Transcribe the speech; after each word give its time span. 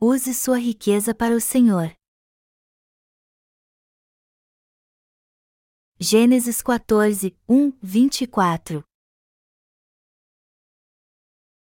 use 0.00 0.32
sua 0.32 0.58
riqueza 0.58 1.12
para 1.12 1.34
o 1.34 1.40
Senhor. 1.40 1.92
Gênesis 5.98 6.62
14, 6.62 7.36
1, 7.48 7.72
24 7.82 8.84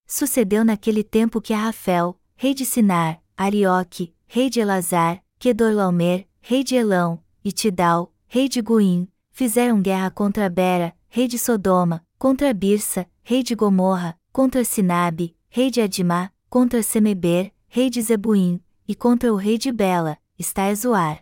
Sucedeu 0.06 0.66
naquele 0.66 1.02
tempo 1.02 1.40
que 1.40 1.54
Rafael, 1.54 2.20
rei 2.36 2.54
de 2.54 2.66
Sinar, 2.66 3.24
Arioque, 3.38 4.14
rei 4.28 4.50
de 4.50 4.60
Elazar, 4.60 5.24
Kedorlaomer, 5.38 6.28
rei 6.42 6.66
de 6.66 6.76
Elão, 6.76 7.24
e 7.46 7.54
Tidal, 7.54 8.14
rei 8.28 8.50
de 8.50 8.62
Guim, 8.62 9.08
fizeram 9.32 9.82
guerra 9.82 10.12
contra 10.12 10.50
Bera, 10.50 10.94
rei 11.08 11.30
de 11.30 11.40
Sodoma, 11.40 12.06
contra 12.18 12.54
Birsa, 12.54 13.10
rei 13.24 13.42
de 13.42 13.56
Gomorra, 13.56 14.20
contra 14.34 14.66
Sinabe, 14.66 15.38
rei 15.48 15.72
de 15.72 15.80
Adimá, 15.80 16.34
contra 16.50 16.84
Semeber, 16.84 17.54
rei 17.72 17.90
de 17.90 18.02
Zebuim, 18.02 18.60
e 18.88 18.96
contra 18.96 19.32
o 19.32 19.36
rei 19.36 19.58
de 19.58 19.72
Bela, 19.72 20.18
Estaezoar. 20.40 21.20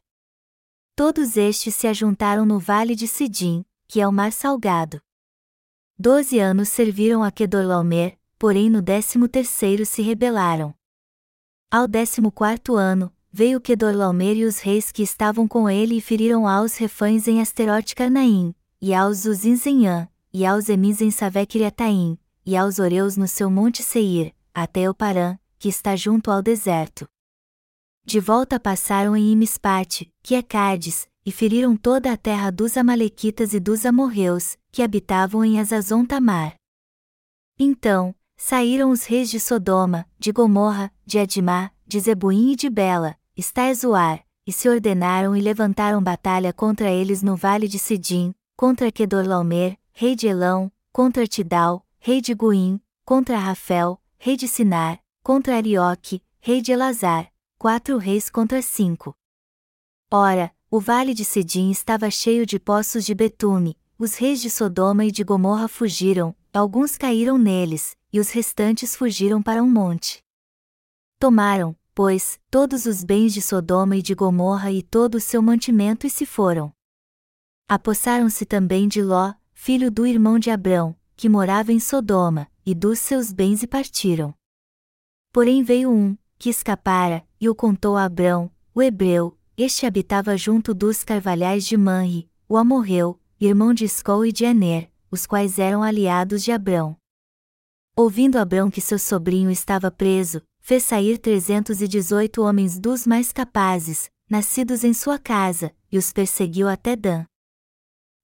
Todos 0.95 1.35
estes 1.35 1.75
se 1.75 1.87
ajuntaram 1.87 2.45
no 2.45 2.57
vale 2.57 2.95
de 2.95 3.05
Sidim, 3.05 3.65
que 3.85 3.99
é 3.99 4.07
o 4.07 4.11
mar 4.13 4.31
salgado. 4.31 5.01
Doze 5.99 6.39
anos 6.39 6.69
serviram 6.69 7.21
a 7.21 7.31
Kedorlaomer, 7.31 8.17
porém 8.39 8.69
no 8.69 8.81
décimo 8.81 9.27
terceiro 9.27 9.85
se 9.85 10.01
rebelaram. 10.01 10.73
Ao 11.69 11.85
décimo 11.85 12.31
quarto 12.31 12.75
ano, 12.75 13.11
veio 13.29 13.59
Kedorlaomer 13.59 14.37
e 14.37 14.45
os 14.45 14.59
reis 14.59 14.89
que 14.89 15.03
estavam 15.03 15.49
com 15.49 15.69
ele 15.69 15.97
e 15.97 16.01
feriram 16.01 16.47
aos 16.47 16.77
refães 16.77 17.27
em 17.27 17.41
Asterote 17.41 17.93
Carnaim, 17.93 18.55
e 18.81 18.93
aos 18.93 19.25
Uzins 19.25 19.65
em 19.65 19.85
An, 19.85 20.07
e 20.31 20.45
aos 20.45 20.69
Emis 20.69 21.01
em 21.01 21.11
Savekiriataim, 21.11 22.17
e 22.45 22.55
aos 22.55 22.79
Oreus 22.79 23.17
no 23.17 23.27
seu 23.27 23.49
monte 23.49 23.83
Seir, 23.83 24.33
até 24.53 24.81
Euparã, 24.81 25.37
que 25.57 25.69
está 25.69 25.95
junto 25.95 26.31
ao 26.31 26.41
deserto. 26.41 27.07
De 28.05 28.19
volta 28.19 28.59
passaram 28.59 29.17
em 29.17 29.31
Imispate, 29.31 30.11
que 30.23 30.35
é 30.35 30.41
Cádiz, 30.41 31.07
e 31.25 31.31
feriram 31.31 31.75
toda 31.75 32.11
a 32.11 32.15
terra 32.15 32.49
dos 32.49 32.77
Amalequitas 32.77 33.53
e 33.53 33.59
dos 33.59 33.85
Amorreus, 33.85 34.57
que 34.71 34.81
habitavam 34.81 35.43
em 35.43 35.59
Azazon 35.59 36.05
Tamar. 36.05 36.55
Então, 37.59 38.15
saíram 38.37 38.91
os 38.91 39.03
reis 39.03 39.29
de 39.29 39.39
Sodoma, 39.39 40.05
de 40.17 40.31
Gomorra, 40.31 40.89
de 41.05 41.19
Adimá, 41.19 41.71
de 41.85 41.99
Zebuim 41.99 42.53
e 42.53 42.55
de 42.55 42.69
Bela, 42.69 43.17
Estaezoar, 43.35 44.23
e 44.45 44.53
se 44.53 44.69
ordenaram 44.69 45.35
e 45.35 45.41
levantaram 45.41 46.01
batalha 46.01 46.53
contra 46.53 46.89
eles 46.89 47.21
no 47.21 47.35
vale 47.35 47.67
de 47.67 47.77
Sidim, 47.77 48.33
contra 48.55 48.91
Kedorlaomer, 48.91 49.77
rei 49.91 50.15
de 50.15 50.27
Elão, 50.27 50.71
contra 50.93 51.27
Tidal, 51.27 51.85
rei 51.99 52.21
de 52.21 52.33
Guim, 52.33 52.79
contra 53.03 53.37
Rafel, 53.37 53.99
rei 54.17 54.37
de 54.37 54.47
Sinar, 54.47 54.99
contra 55.27 55.57
Arioque, 55.57 56.23
rei 56.39 56.61
de 56.61 56.71
Elazar, 56.71 57.29
quatro 57.57 57.97
reis 57.97 58.29
contra 58.29 58.61
cinco. 58.61 59.13
Ora, 60.09 60.55
o 60.71 60.79
vale 60.79 61.13
de 61.13 61.25
Sidim 61.25 61.69
estava 61.69 62.09
cheio 62.09 62.45
de 62.45 62.57
poços 62.57 63.05
de 63.05 63.13
betume, 63.13 63.77
os 63.99 64.15
reis 64.15 64.41
de 64.41 64.49
Sodoma 64.49 65.03
e 65.03 65.11
de 65.11 65.25
Gomorra 65.25 65.67
fugiram, 65.67 66.33
alguns 66.53 66.95
caíram 66.95 67.37
neles, 67.37 67.93
e 68.13 68.21
os 68.21 68.29
restantes 68.29 68.95
fugiram 68.95 69.43
para 69.43 69.61
um 69.61 69.69
monte. 69.69 70.23
Tomaram, 71.19 71.75
pois, 71.93 72.39
todos 72.49 72.85
os 72.85 73.03
bens 73.03 73.33
de 73.33 73.41
Sodoma 73.41 73.97
e 73.97 74.01
de 74.01 74.15
Gomorra 74.15 74.71
e 74.71 74.81
todo 74.81 75.15
o 75.15 75.19
seu 75.19 75.41
mantimento 75.41 76.07
e 76.07 76.09
se 76.09 76.25
foram. 76.25 76.71
Apossaram-se 77.67 78.45
também 78.45 78.87
de 78.87 79.03
Ló, 79.03 79.33
filho 79.51 79.91
do 79.91 80.07
irmão 80.07 80.39
de 80.39 80.49
Abrão, 80.49 80.95
que 81.17 81.27
morava 81.27 81.73
em 81.73 81.81
Sodoma, 81.81 82.47
e 82.65 82.73
dos 82.73 82.99
seus 82.99 83.33
bens 83.33 83.61
e 83.61 83.67
partiram. 83.67 84.33
Porém 85.31 85.63
veio 85.63 85.91
um, 85.91 86.17
que 86.37 86.49
escapara, 86.49 87.25
e 87.39 87.49
o 87.49 87.55
contou 87.55 87.95
a 87.97 88.05
Abrão, 88.05 88.51
o 88.73 88.81
hebreu, 88.81 89.37
este 89.57 89.85
habitava 89.85 90.37
junto 90.37 90.73
dos 90.73 91.03
carvalhais 91.03 91.65
de 91.65 91.75
Manri, 91.75 92.29
o 92.47 92.57
amorreu, 92.57 93.19
irmão 93.39 93.73
de 93.73 93.85
Escol 93.85 94.25
e 94.25 94.31
de 94.31 94.45
Aner, 94.45 94.91
os 95.11 95.25
quais 95.25 95.59
eram 95.59 95.83
aliados 95.83 96.43
de 96.43 96.51
Abrão. 96.51 96.95
Ouvindo 97.95 98.37
Abrão 98.37 98.69
que 98.69 98.79
seu 98.79 98.99
sobrinho 98.99 99.49
estava 99.49 99.89
preso, 99.89 100.41
fez 100.59 100.83
sair 100.83 101.17
trezentos 101.17 101.81
e 101.81 101.87
dezoito 101.87 102.43
homens 102.43 102.79
dos 102.79 103.07
mais 103.07 103.31
capazes, 103.31 104.09
nascidos 104.29 104.83
em 104.83 104.93
sua 104.93 105.17
casa, 105.17 105.73
e 105.91 105.97
os 105.97 106.11
perseguiu 106.13 106.67
até 106.67 106.95
Dan. 106.95 107.25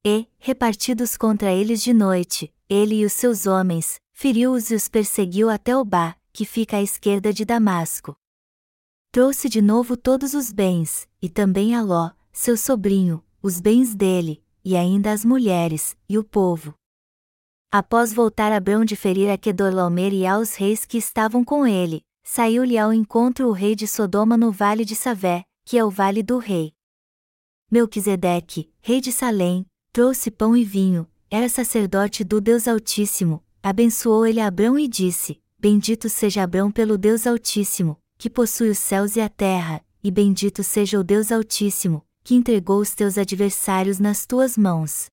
E, 0.05 0.27
repartidos 0.37 1.15
contra 1.15 1.51
eles 1.51 1.81
de 1.81 1.93
noite, 1.93 2.53
ele 2.69 2.95
e 2.95 3.05
os 3.05 3.13
seus 3.13 3.47
homens, 3.47 3.99
feriu-os 4.11 4.69
e 4.69 4.75
os 4.75 4.87
perseguiu 4.89 5.49
até 5.49 5.75
Obá, 5.75 6.15
que 6.33 6.45
fica 6.45 6.77
à 6.77 6.81
esquerda 6.81 7.31
de 7.31 7.45
Damasco. 7.45 8.15
Trouxe 9.11 9.47
de 9.47 9.61
novo 9.61 9.95
todos 9.95 10.33
os 10.33 10.51
bens, 10.51 11.07
e 11.21 11.29
também 11.29 11.75
a 11.75 11.81
Ló, 11.83 12.09
seu 12.31 12.57
sobrinho, 12.57 13.23
os 13.43 13.61
bens 13.61 13.93
dele, 13.93 14.43
e 14.65 14.75
ainda 14.75 15.11
as 15.11 15.23
mulheres, 15.23 15.95
e 16.09 16.17
o 16.17 16.23
povo. 16.23 16.73
Após 17.71 18.11
voltar 18.11 18.51
Abrão 18.51 18.83
de 18.83 18.95
ferir 18.95 19.29
a 19.29 19.37
Kedorlaomer 19.37 20.11
e 20.13 20.25
aos 20.25 20.55
reis 20.55 20.83
que 20.83 20.97
estavam 20.97 21.43
com 21.43 21.67
ele, 21.67 22.01
saiu-lhe 22.23 22.77
ao 22.77 22.91
encontro 22.91 23.47
o 23.47 23.51
rei 23.51 23.75
de 23.75 23.87
Sodoma 23.87 24.35
no 24.35 24.51
vale 24.51 24.83
de 24.83 24.95
Savé, 24.95 25.43
que 25.63 25.77
é 25.77 25.85
o 25.85 25.91
vale 25.91 26.23
do 26.23 26.39
rei. 26.39 26.73
Melquisedeque, 27.69 28.71
rei 28.79 28.99
de 28.99 29.11
Salém, 29.11 29.65
trouxe 29.91 30.31
pão 30.31 30.57
e 30.57 30.63
vinho, 30.63 31.07
era 31.29 31.49
sacerdote 31.49 32.23
do 32.23 32.39
Deus 32.39 32.67
Altíssimo, 32.67 33.43
abençoou 33.61 34.25
ele 34.25 34.39
Abrão 34.39 34.77
e 34.77 34.87
disse: 34.87 35.42
Bendito 35.63 36.09
seja 36.09 36.43
Abrão 36.43 36.69
pelo 36.69 36.97
Deus 36.97 37.25
Altíssimo, 37.25 37.97
que 38.17 38.29
possui 38.29 38.69
os 38.69 38.77
céus 38.77 39.15
e 39.15 39.21
a 39.21 39.29
terra, 39.29 39.81
e 40.03 40.11
bendito 40.11 40.61
seja 40.61 40.99
o 40.99 41.05
Deus 41.05 41.31
Altíssimo, 41.31 42.05
que 42.21 42.35
entregou 42.35 42.81
os 42.81 42.93
teus 42.93 43.17
adversários 43.17 43.97
nas 43.97 44.25
tuas 44.25 44.57
mãos. 44.57 45.05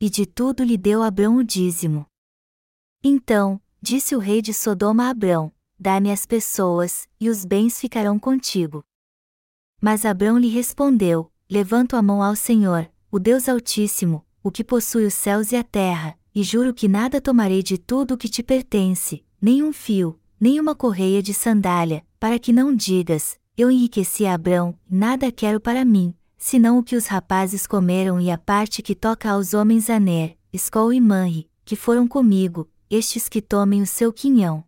E 0.00 0.08
de 0.08 0.24
tudo 0.24 0.62
lhe 0.62 0.76
deu 0.76 1.02
Abrão 1.02 1.34
o 1.34 1.42
dízimo. 1.42 2.06
Então, 3.02 3.60
disse 3.82 4.14
o 4.14 4.20
rei 4.20 4.40
de 4.40 4.54
Sodoma 4.54 5.06
a 5.06 5.10
Abrão: 5.10 5.52
Dá-me 5.76 6.12
as 6.12 6.24
pessoas, 6.24 7.08
e 7.18 7.28
os 7.28 7.44
bens 7.44 7.80
ficarão 7.80 8.20
contigo. 8.20 8.84
Mas 9.80 10.04
Abrão 10.04 10.38
lhe 10.38 10.48
respondeu: 10.48 11.28
Levanto 11.50 11.96
a 11.96 12.02
mão 12.02 12.22
ao 12.22 12.36
Senhor, 12.36 12.88
o 13.10 13.18
Deus 13.18 13.48
Altíssimo, 13.48 14.24
o 14.44 14.50
que 14.52 14.62
possui 14.62 15.06
os 15.06 15.14
céus 15.14 15.50
e 15.50 15.56
a 15.56 15.64
terra, 15.64 16.16
e 16.32 16.44
juro 16.44 16.72
que 16.72 16.86
nada 16.86 17.20
tomarei 17.20 17.64
de 17.64 17.76
tudo 17.76 18.14
o 18.14 18.16
que 18.16 18.28
te 18.28 18.44
pertence, 18.44 19.24
nem 19.40 19.62
um 19.62 19.72
fio, 19.72 20.20
nem 20.38 20.60
uma 20.60 20.74
correia 20.74 21.22
de 21.22 21.32
sandália, 21.32 22.04
para 22.18 22.38
que 22.38 22.52
não 22.52 22.74
digas, 22.74 23.38
eu 23.56 23.70
enriqueci 23.70 24.26
Abrão, 24.26 24.78
nada 24.88 25.32
quero 25.32 25.60
para 25.60 25.84
mim, 25.84 26.14
senão 26.36 26.78
o 26.78 26.82
que 26.82 26.96
os 26.96 27.06
rapazes 27.06 27.66
comeram 27.66 28.20
e 28.20 28.30
a 28.30 28.38
parte 28.38 28.82
que 28.82 28.94
toca 28.94 29.30
aos 29.30 29.54
homens 29.54 29.88
Aner, 29.88 30.36
Escol 30.52 30.92
e 30.92 31.00
Manri, 31.00 31.50
que 31.64 31.76
foram 31.76 32.06
comigo, 32.06 32.70
estes 32.90 33.28
que 33.28 33.40
tomem 33.40 33.82
o 33.82 33.86
seu 33.86 34.12
quinhão. 34.12 34.64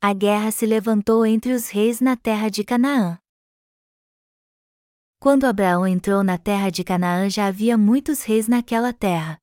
A 0.00 0.12
guerra 0.12 0.50
se 0.50 0.66
levantou 0.66 1.24
entre 1.24 1.52
os 1.52 1.68
reis 1.68 2.00
na 2.00 2.16
terra 2.16 2.48
de 2.48 2.64
Canaã. 2.64 3.18
Quando 5.20 5.44
Abraão 5.44 5.86
entrou 5.86 6.24
na 6.24 6.36
terra 6.36 6.70
de 6.70 6.82
Canaã 6.82 7.30
já 7.30 7.46
havia 7.46 7.78
muitos 7.78 8.22
reis 8.24 8.48
naquela 8.48 8.92
terra. 8.92 9.41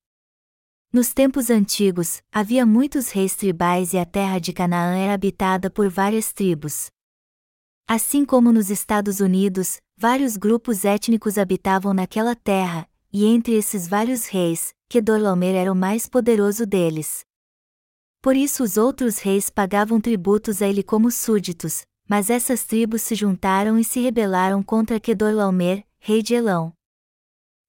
Nos 0.92 1.12
tempos 1.14 1.50
antigos, 1.50 2.20
havia 2.32 2.66
muitos 2.66 3.10
reis 3.10 3.36
tribais 3.36 3.92
e 3.92 3.98
a 3.98 4.04
terra 4.04 4.40
de 4.40 4.52
Canaã 4.52 4.96
era 4.96 5.14
habitada 5.14 5.70
por 5.70 5.88
várias 5.88 6.32
tribos. 6.32 6.90
Assim 7.86 8.24
como 8.24 8.52
nos 8.52 8.70
Estados 8.70 9.20
Unidos, 9.20 9.80
vários 9.96 10.36
grupos 10.36 10.84
étnicos 10.84 11.38
habitavam 11.38 11.94
naquela 11.94 12.34
terra, 12.34 12.88
e 13.12 13.24
entre 13.24 13.54
esses 13.54 13.86
vários 13.86 14.26
reis, 14.26 14.74
Kedorlaomer 14.88 15.54
era 15.54 15.70
o 15.70 15.76
mais 15.76 16.08
poderoso 16.08 16.66
deles. 16.66 17.20
Por 18.20 18.34
isso 18.34 18.64
os 18.64 18.76
outros 18.76 19.20
reis 19.20 19.48
pagavam 19.48 20.00
tributos 20.00 20.60
a 20.60 20.66
ele 20.66 20.82
como 20.82 21.08
súditos, 21.12 21.82
mas 22.08 22.30
essas 22.30 22.64
tribos 22.64 23.02
se 23.02 23.14
juntaram 23.14 23.78
e 23.78 23.84
se 23.84 24.00
rebelaram 24.00 24.60
contra 24.60 24.98
Kedorlaomer, 24.98 25.84
rei 26.00 26.20
de 26.20 26.34
Elão 26.34 26.74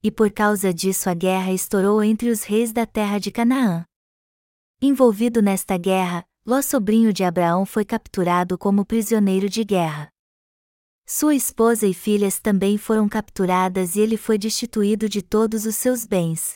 e 0.04 0.10
por 0.10 0.32
causa 0.32 0.74
disso 0.74 1.10
a 1.10 1.14
guerra 1.14 1.52
estourou 1.52 2.04
entre 2.04 2.30
os 2.30 2.44
reis 2.44 2.72
da 2.72 2.86
terra 2.86 3.20
de 3.20 3.32
Canaã. 3.32 3.86
Envolvido 4.82 5.42
nesta 5.42 5.78
guerra, 5.78 6.26
Ló 6.44 6.62
sobrinho 6.62 7.14
de 7.14 7.24
Abraão 7.24 7.66
foi 7.68 7.86
capturado 7.86 8.58
como 8.58 8.84
prisioneiro 8.84 9.48
de 9.48 9.64
guerra. 9.64 10.10
Sua 11.06 11.36
esposa 11.36 11.86
e 11.86 11.94
filhas 11.94 12.40
também 12.40 12.78
foram 12.78 13.08
capturadas 13.08 13.96
e 13.96 14.00
ele 14.00 14.18
foi 14.18 14.38
destituído 14.38 15.08
de 15.08 15.22
todos 15.22 15.66
os 15.66 15.76
seus 15.76 16.06
bens. 16.06 16.56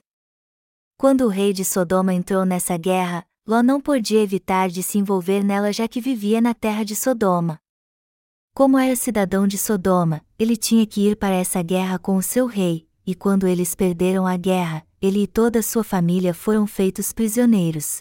Quando 0.97 1.25
o 1.25 1.27
rei 1.27 1.53
de 1.53 1.63
Sodoma 1.63 2.13
entrou 2.13 2.45
nessa 2.45 2.77
guerra, 2.77 3.25
Ló 3.47 3.61
não 3.61 3.79
podia 3.79 4.21
evitar 4.21 4.69
de 4.69 4.81
se 4.81 4.97
envolver 4.97 5.43
nela 5.43 5.71
já 5.71 5.87
que 5.87 6.01
vivia 6.01 6.41
na 6.41 6.55
terra 6.55 6.83
de 6.83 6.95
Sodoma. 6.95 7.59
Como 8.55 8.79
era 8.79 8.95
cidadão 8.95 9.45
de 9.45 9.57
Sodoma, 9.57 10.25
ele 10.39 10.57
tinha 10.57 10.87
que 10.87 11.07
ir 11.07 11.15
para 11.15 11.35
essa 11.35 11.61
guerra 11.61 11.99
com 11.99 12.15
o 12.15 12.23
seu 12.23 12.47
rei, 12.47 12.87
e 13.05 13.13
quando 13.13 13.47
eles 13.47 13.75
perderam 13.75 14.25
a 14.25 14.37
guerra, 14.37 14.85
ele 15.01 15.23
e 15.23 15.27
toda 15.27 15.61
sua 15.61 15.83
família 15.83 16.33
foram 16.33 16.65
feitos 16.65 17.13
prisioneiros. 17.13 17.99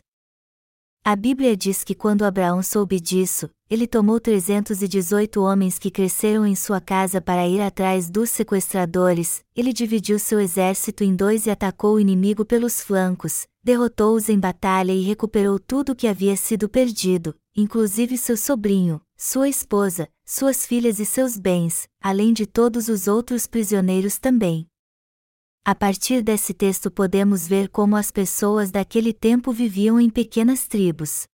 A 1.07 1.15
Bíblia 1.15 1.55
diz 1.55 1.85
que 1.85 1.95
quando 1.95 2.25
Abraão 2.25 2.63
soube 2.63 2.99
disso, 2.99 3.51
ele 3.69 3.87
tomou 3.87 4.19
318 4.19 5.39
homens 5.43 5.79
que 5.79 5.91
cresceram 5.91 6.47
em 6.47 6.55
sua 6.55 6.81
casa 6.81 7.21
para 7.21 7.47
ir 7.47 7.61
atrás 7.61 8.09
dos 8.09 8.31
sequestradores, 8.31 9.45
ele 9.55 9.71
dividiu 9.71 10.19
seu 10.19 10.41
exército 10.41 11.05
em 11.05 11.15
dois 11.15 11.45
e 11.45 11.51
atacou 11.51 11.97
o 11.97 12.01
inimigo 12.01 12.43
pelos 12.43 12.81
flancos, 12.81 13.47
derrotou-os 13.63 14.31
em 14.31 14.39
batalha 14.39 14.93
e 14.93 15.03
recuperou 15.03 15.59
tudo 15.59 15.95
que 15.95 16.07
havia 16.07 16.37
sido 16.37 16.71
perdido, 16.71 17.35
inclusive 17.55 18.17
seu 18.17 18.37
sobrinho, 18.37 18.99
sua 19.15 19.47
esposa, 19.47 20.09
suas 20.25 20.65
filhas 20.65 20.99
e 21.01 21.05
seus 21.05 21.37
bens, 21.37 21.87
além 22.01 22.33
de 22.33 22.47
todos 22.47 22.89
os 22.89 23.07
outros 23.09 23.47
prisioneiros 23.47 24.17
também. 24.19 24.67
A 25.67 25.75
partir 25.75 26.23
desse 26.23 26.53
texto 26.53 26.91
podemos 26.91 27.49
ver 27.49 27.71
como 27.71 27.97
as 27.97 28.11
pessoas 28.11 28.71
daquele 28.71 29.15
tempo 29.15 29.51
viviam 29.51 29.99
em 29.99 30.11
pequenas 30.11 30.69
tribos. 30.69 31.25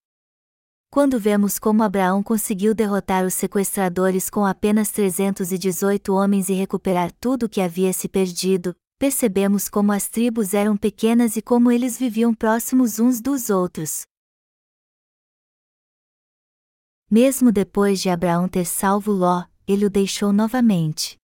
Quando 0.88 1.19
vemos 1.19 1.59
como 1.59 1.82
Abraão 1.82 2.23
conseguiu 2.23 2.73
derrotar 2.73 3.27
os 3.27 3.35
sequestradores 3.35 4.31
com 4.31 4.47
apenas 4.47 4.93
318 4.93 6.15
homens 6.15 6.49
e 6.49 6.53
recuperar 6.53 7.11
tudo 7.11 7.47
o 7.47 7.49
que 7.49 7.61
havia 7.61 7.93
se 7.93 8.09
perdido, 8.09 8.73
percebemos 9.00 9.69
como 9.69 9.91
as 9.91 10.09
tribos 10.09 10.55
eram 10.55 10.77
pequenas 10.77 11.37
e 11.37 11.43
como 11.43 11.73
eles 11.73 11.99
viviam 11.99 12.32
próximos 12.32 13.00
uns 13.00 13.21
dos 13.21 13.50
outros. 13.50 14.03
Mesmo 17.11 17.50
depois 17.50 18.00
de 18.00 18.09
Abraão 18.09 18.47
ter 18.47 18.65
salvo 18.65 19.11
Ló, 19.11 19.44
ele 19.67 19.87
o 19.87 19.91
deixou 19.91 20.32
novamente. 20.32 21.19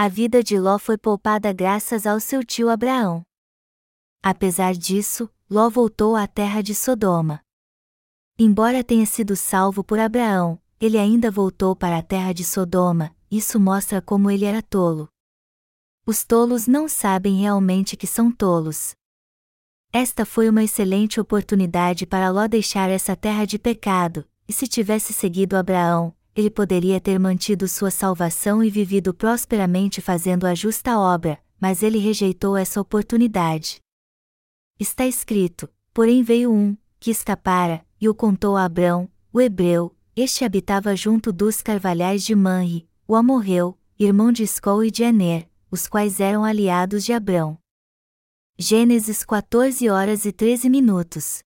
A 0.00 0.06
vida 0.06 0.44
de 0.44 0.56
Ló 0.56 0.78
foi 0.78 0.96
poupada 0.96 1.52
graças 1.52 2.06
ao 2.06 2.20
seu 2.20 2.44
tio 2.44 2.68
Abraão. 2.68 3.24
Apesar 4.22 4.72
disso, 4.72 5.28
Ló 5.50 5.68
voltou 5.68 6.14
à 6.14 6.24
terra 6.24 6.62
de 6.62 6.72
Sodoma. 6.72 7.40
Embora 8.38 8.84
tenha 8.84 9.04
sido 9.04 9.34
salvo 9.34 9.82
por 9.82 9.98
Abraão, 9.98 10.62
ele 10.80 10.96
ainda 10.96 11.32
voltou 11.32 11.74
para 11.74 11.98
a 11.98 12.02
terra 12.02 12.32
de 12.32 12.44
Sodoma, 12.44 13.12
isso 13.28 13.58
mostra 13.58 14.00
como 14.00 14.30
ele 14.30 14.44
era 14.44 14.62
tolo. 14.62 15.08
Os 16.06 16.22
tolos 16.22 16.68
não 16.68 16.86
sabem 16.88 17.40
realmente 17.40 17.96
que 17.96 18.06
são 18.06 18.30
tolos. 18.30 18.94
Esta 19.92 20.24
foi 20.24 20.48
uma 20.48 20.62
excelente 20.62 21.18
oportunidade 21.18 22.06
para 22.06 22.30
Ló 22.30 22.46
deixar 22.46 22.88
essa 22.88 23.16
terra 23.16 23.44
de 23.44 23.58
pecado, 23.58 24.24
e 24.46 24.52
se 24.52 24.68
tivesse 24.68 25.12
seguido 25.12 25.56
Abraão, 25.56 26.14
ele 26.38 26.50
poderia 26.50 27.00
ter 27.00 27.18
mantido 27.18 27.66
sua 27.66 27.90
salvação 27.90 28.62
e 28.62 28.70
vivido 28.70 29.12
prosperamente 29.12 30.00
fazendo 30.00 30.46
a 30.46 30.54
justa 30.54 30.96
obra, 30.96 31.36
mas 31.60 31.82
ele 31.82 31.98
rejeitou 31.98 32.56
essa 32.56 32.80
oportunidade. 32.80 33.80
Está 34.78 35.04
escrito: 35.04 35.68
Porém 35.92 36.22
veio 36.22 36.52
um, 36.52 36.76
que 37.00 37.10
escapara, 37.10 37.84
e 38.00 38.08
o 38.08 38.14
contou 38.14 38.56
a 38.56 38.64
Abrão, 38.64 39.10
o 39.32 39.40
hebreu, 39.40 39.92
este 40.14 40.44
habitava 40.44 40.94
junto 40.94 41.32
dos 41.32 41.60
carvalhais 41.60 42.22
de 42.22 42.36
Manri, 42.36 42.88
o 43.08 43.16
amorreu, 43.16 43.76
irmão 43.98 44.30
de 44.30 44.44
Escol 44.44 44.84
e 44.84 44.92
de 44.92 45.02
Ener, 45.02 45.48
os 45.68 45.88
quais 45.88 46.20
eram 46.20 46.44
aliados 46.44 47.04
de 47.04 47.12
Abrão. 47.12 47.58
Gênesis 48.56 49.24
14 49.24 49.88
horas 49.88 50.24
e 50.24 50.30
13 50.30 50.70
minutos. 50.70 51.42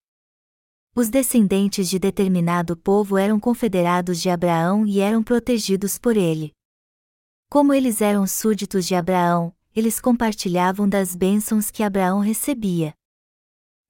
Os 0.95 1.09
descendentes 1.09 1.89
de 1.89 1.99
determinado 1.99 2.77
povo 2.77 3.17
eram 3.17 3.41
confederados 3.41 4.21
de 4.21 4.29
Abraão 4.29 4.87
e 4.87 5.01
eram 5.01 5.23
protegidos 5.23 5.97
por 5.97 6.19
ele. 6.19 6.53
Como 7.49 7.73
eles 7.73 8.03
eram 8.03 8.27
súditos 8.27 8.87
de 8.87 8.95
Abraão, 8.95 9.55
eles 9.75 9.99
compartilhavam 9.99 10.87
das 10.87 11.17
bênçãos 11.17 11.71
que 11.71 11.83
Abraão 11.83 12.21
recebia. 12.21 12.93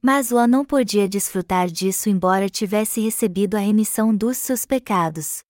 Mas 0.00 0.30
Ló 0.30 0.46
não 0.46 0.64
podia 0.64 1.08
desfrutar 1.08 1.68
disso 1.68 2.08
embora 2.08 2.48
tivesse 2.48 3.00
recebido 3.00 3.56
a 3.56 3.60
remissão 3.60 4.14
dos 4.14 4.36
seus 4.36 4.64
pecados. 4.64 5.42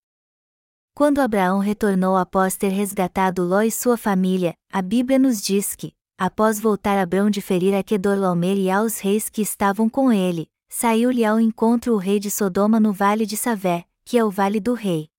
Quando 0.94 1.20
Abraão 1.20 1.58
retornou 1.58 2.16
após 2.16 2.56
ter 2.56 2.69
resgatado 2.70 3.44
Ló 3.44 3.60
e 3.60 3.70
sua 3.70 3.98
família, 3.98 4.55
a 4.70 4.81
Bíblia 4.81 5.19
nos 5.19 5.43
diz 5.43 5.75
que, 5.75 5.93
após 6.16 6.58
voltar 6.58 6.98
Abrão 6.98 7.28
de 7.28 7.43
ferir 7.43 7.75
a 7.75 7.82
Kedorlaomer 7.82 8.56
e 8.56 8.70
aos 8.70 9.00
reis 9.00 9.28
que 9.28 9.43
estavam 9.43 9.87
com 9.88 10.10
ele, 10.10 10.48
saiu-lhe 10.72 11.22
ao 11.22 11.38
encontro 11.38 11.92
o 11.92 11.98
rei 11.98 12.19
de 12.19 12.30
Sodoma 12.30 12.80
no 12.80 12.94
vale 12.94 13.26
de 13.26 13.36
Savé, 13.36 13.84
que 14.06 14.16
é 14.16 14.24
o 14.24 14.30
vale 14.30 14.58
do 14.58 14.72
rei. 14.72 15.10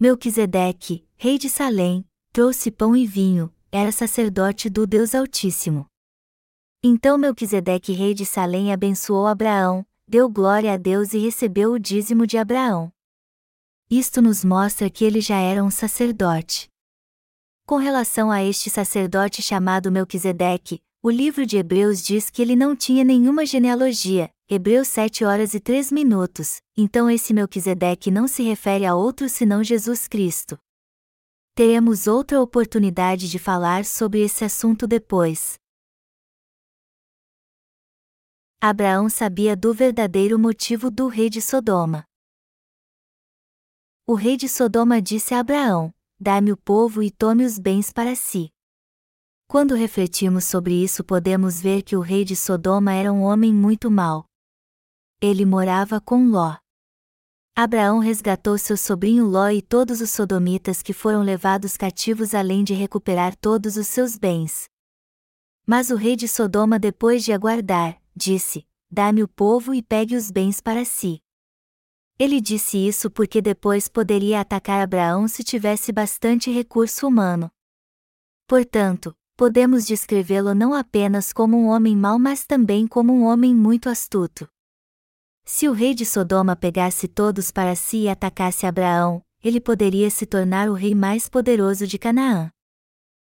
Melquisedeque, 0.00 1.06
rei 1.16 1.36
de 1.36 1.50
Salém, 1.50 2.02
trouxe 2.32 2.70
pão 2.70 2.96
e 2.96 3.06
vinho, 3.06 3.54
era 3.70 3.92
sacerdote 3.92 4.70
do 4.70 4.86
Deus 4.86 5.14
Altíssimo. 5.14 5.86
Então 6.82 7.18
Melquisedeque 7.18 7.92
rei 7.92 8.14
de 8.14 8.24
Salém 8.24 8.72
abençoou 8.72 9.26
Abraão, 9.26 9.86
deu 10.08 10.30
glória 10.30 10.72
a 10.72 10.78
Deus 10.78 11.12
e 11.12 11.18
recebeu 11.18 11.72
o 11.72 11.78
dízimo 11.78 12.26
de 12.26 12.38
Abraão. 12.38 12.90
Isto 13.90 14.22
nos 14.22 14.42
mostra 14.42 14.88
que 14.88 15.04
ele 15.04 15.20
já 15.20 15.36
era 15.36 15.62
um 15.62 15.70
sacerdote. 15.70 16.70
Com 17.66 17.76
relação 17.76 18.30
a 18.30 18.42
este 18.42 18.70
sacerdote 18.70 19.42
chamado 19.42 19.92
Melquisedeque, 19.92 20.82
o 21.04 21.10
livro 21.10 21.44
de 21.44 21.58
Hebreus 21.58 22.02
diz 22.02 22.30
que 22.30 22.40
ele 22.40 22.56
não 22.56 22.74
tinha 22.74 23.04
nenhuma 23.04 23.44
genealogia, 23.44 24.30
Hebreus 24.48 24.88
7 24.88 25.22
horas 25.22 25.52
e 25.52 25.60
3 25.60 25.92
minutos, 25.92 26.62
então 26.74 27.10
esse 27.10 27.34
Melquisedeque 27.34 28.10
não 28.10 28.26
se 28.26 28.42
refere 28.42 28.86
a 28.86 28.94
outro 28.94 29.28
senão 29.28 29.62
Jesus 29.62 30.08
Cristo. 30.08 30.56
Teremos 31.54 32.06
outra 32.06 32.40
oportunidade 32.40 33.28
de 33.28 33.38
falar 33.38 33.84
sobre 33.84 34.20
esse 34.20 34.46
assunto 34.46 34.86
depois. 34.86 35.56
Abraão 38.58 39.10
sabia 39.10 39.54
do 39.54 39.74
verdadeiro 39.74 40.38
motivo 40.38 40.90
do 40.90 41.08
rei 41.08 41.28
de 41.28 41.42
Sodoma. 41.42 42.02
O 44.06 44.14
rei 44.14 44.38
de 44.38 44.48
Sodoma 44.48 45.02
disse 45.02 45.34
a 45.34 45.40
Abraão: 45.40 45.92
Dá-me 46.18 46.50
o 46.50 46.56
povo 46.56 47.02
e 47.02 47.10
tome 47.10 47.44
os 47.44 47.58
bens 47.58 47.92
para 47.92 48.14
si. 48.14 48.53
Quando 49.54 49.76
refletimos 49.76 50.46
sobre 50.46 50.74
isso, 50.82 51.04
podemos 51.04 51.60
ver 51.60 51.82
que 51.82 51.94
o 51.94 52.00
rei 52.00 52.24
de 52.24 52.34
Sodoma 52.34 52.92
era 52.92 53.12
um 53.12 53.22
homem 53.22 53.54
muito 53.54 53.88
mau. 53.88 54.26
Ele 55.20 55.44
morava 55.44 56.00
com 56.00 56.26
Ló. 56.26 56.56
Abraão 57.54 58.00
resgatou 58.00 58.58
seu 58.58 58.76
sobrinho 58.76 59.24
Ló 59.24 59.48
e 59.50 59.62
todos 59.62 60.00
os 60.00 60.10
sodomitas 60.10 60.82
que 60.82 60.92
foram 60.92 61.22
levados 61.22 61.76
cativos 61.76 62.34
além 62.34 62.64
de 62.64 62.74
recuperar 62.74 63.36
todos 63.36 63.76
os 63.76 63.86
seus 63.86 64.18
bens. 64.18 64.68
Mas 65.64 65.88
o 65.90 65.94
rei 65.94 66.16
de 66.16 66.26
Sodoma, 66.26 66.76
depois 66.76 67.24
de 67.24 67.32
aguardar, 67.32 68.02
disse: 68.12 68.66
Dá-me 68.90 69.22
o 69.22 69.28
povo 69.28 69.72
e 69.72 69.80
pegue 69.80 70.16
os 70.16 70.32
bens 70.32 70.60
para 70.60 70.84
si. 70.84 71.22
Ele 72.18 72.40
disse 72.40 72.76
isso 72.76 73.08
porque 73.08 73.40
depois 73.40 73.86
poderia 73.86 74.40
atacar 74.40 74.80
Abraão 74.80 75.28
se 75.28 75.44
tivesse 75.44 75.92
bastante 75.92 76.50
recurso 76.50 77.06
humano. 77.06 77.48
Portanto, 78.48 79.16
podemos 79.36 79.84
descrevê-lo 79.86 80.54
não 80.54 80.72
apenas 80.72 81.32
como 81.32 81.56
um 81.56 81.66
homem 81.66 81.96
mau, 81.96 82.18
mas 82.18 82.44
também 82.44 82.86
como 82.86 83.12
um 83.12 83.24
homem 83.24 83.54
muito 83.54 83.88
astuto. 83.88 84.48
Se 85.44 85.68
o 85.68 85.72
rei 85.72 85.94
de 85.94 86.06
Sodoma 86.06 86.56
pegasse 86.56 87.06
todos 87.06 87.50
para 87.50 87.74
si 87.74 88.02
e 88.02 88.08
atacasse 88.08 88.66
Abraão, 88.66 89.22
ele 89.42 89.60
poderia 89.60 90.08
se 90.08 90.24
tornar 90.24 90.70
o 90.70 90.72
rei 90.72 90.94
mais 90.94 91.28
poderoso 91.28 91.86
de 91.86 91.98
Canaã. 91.98 92.50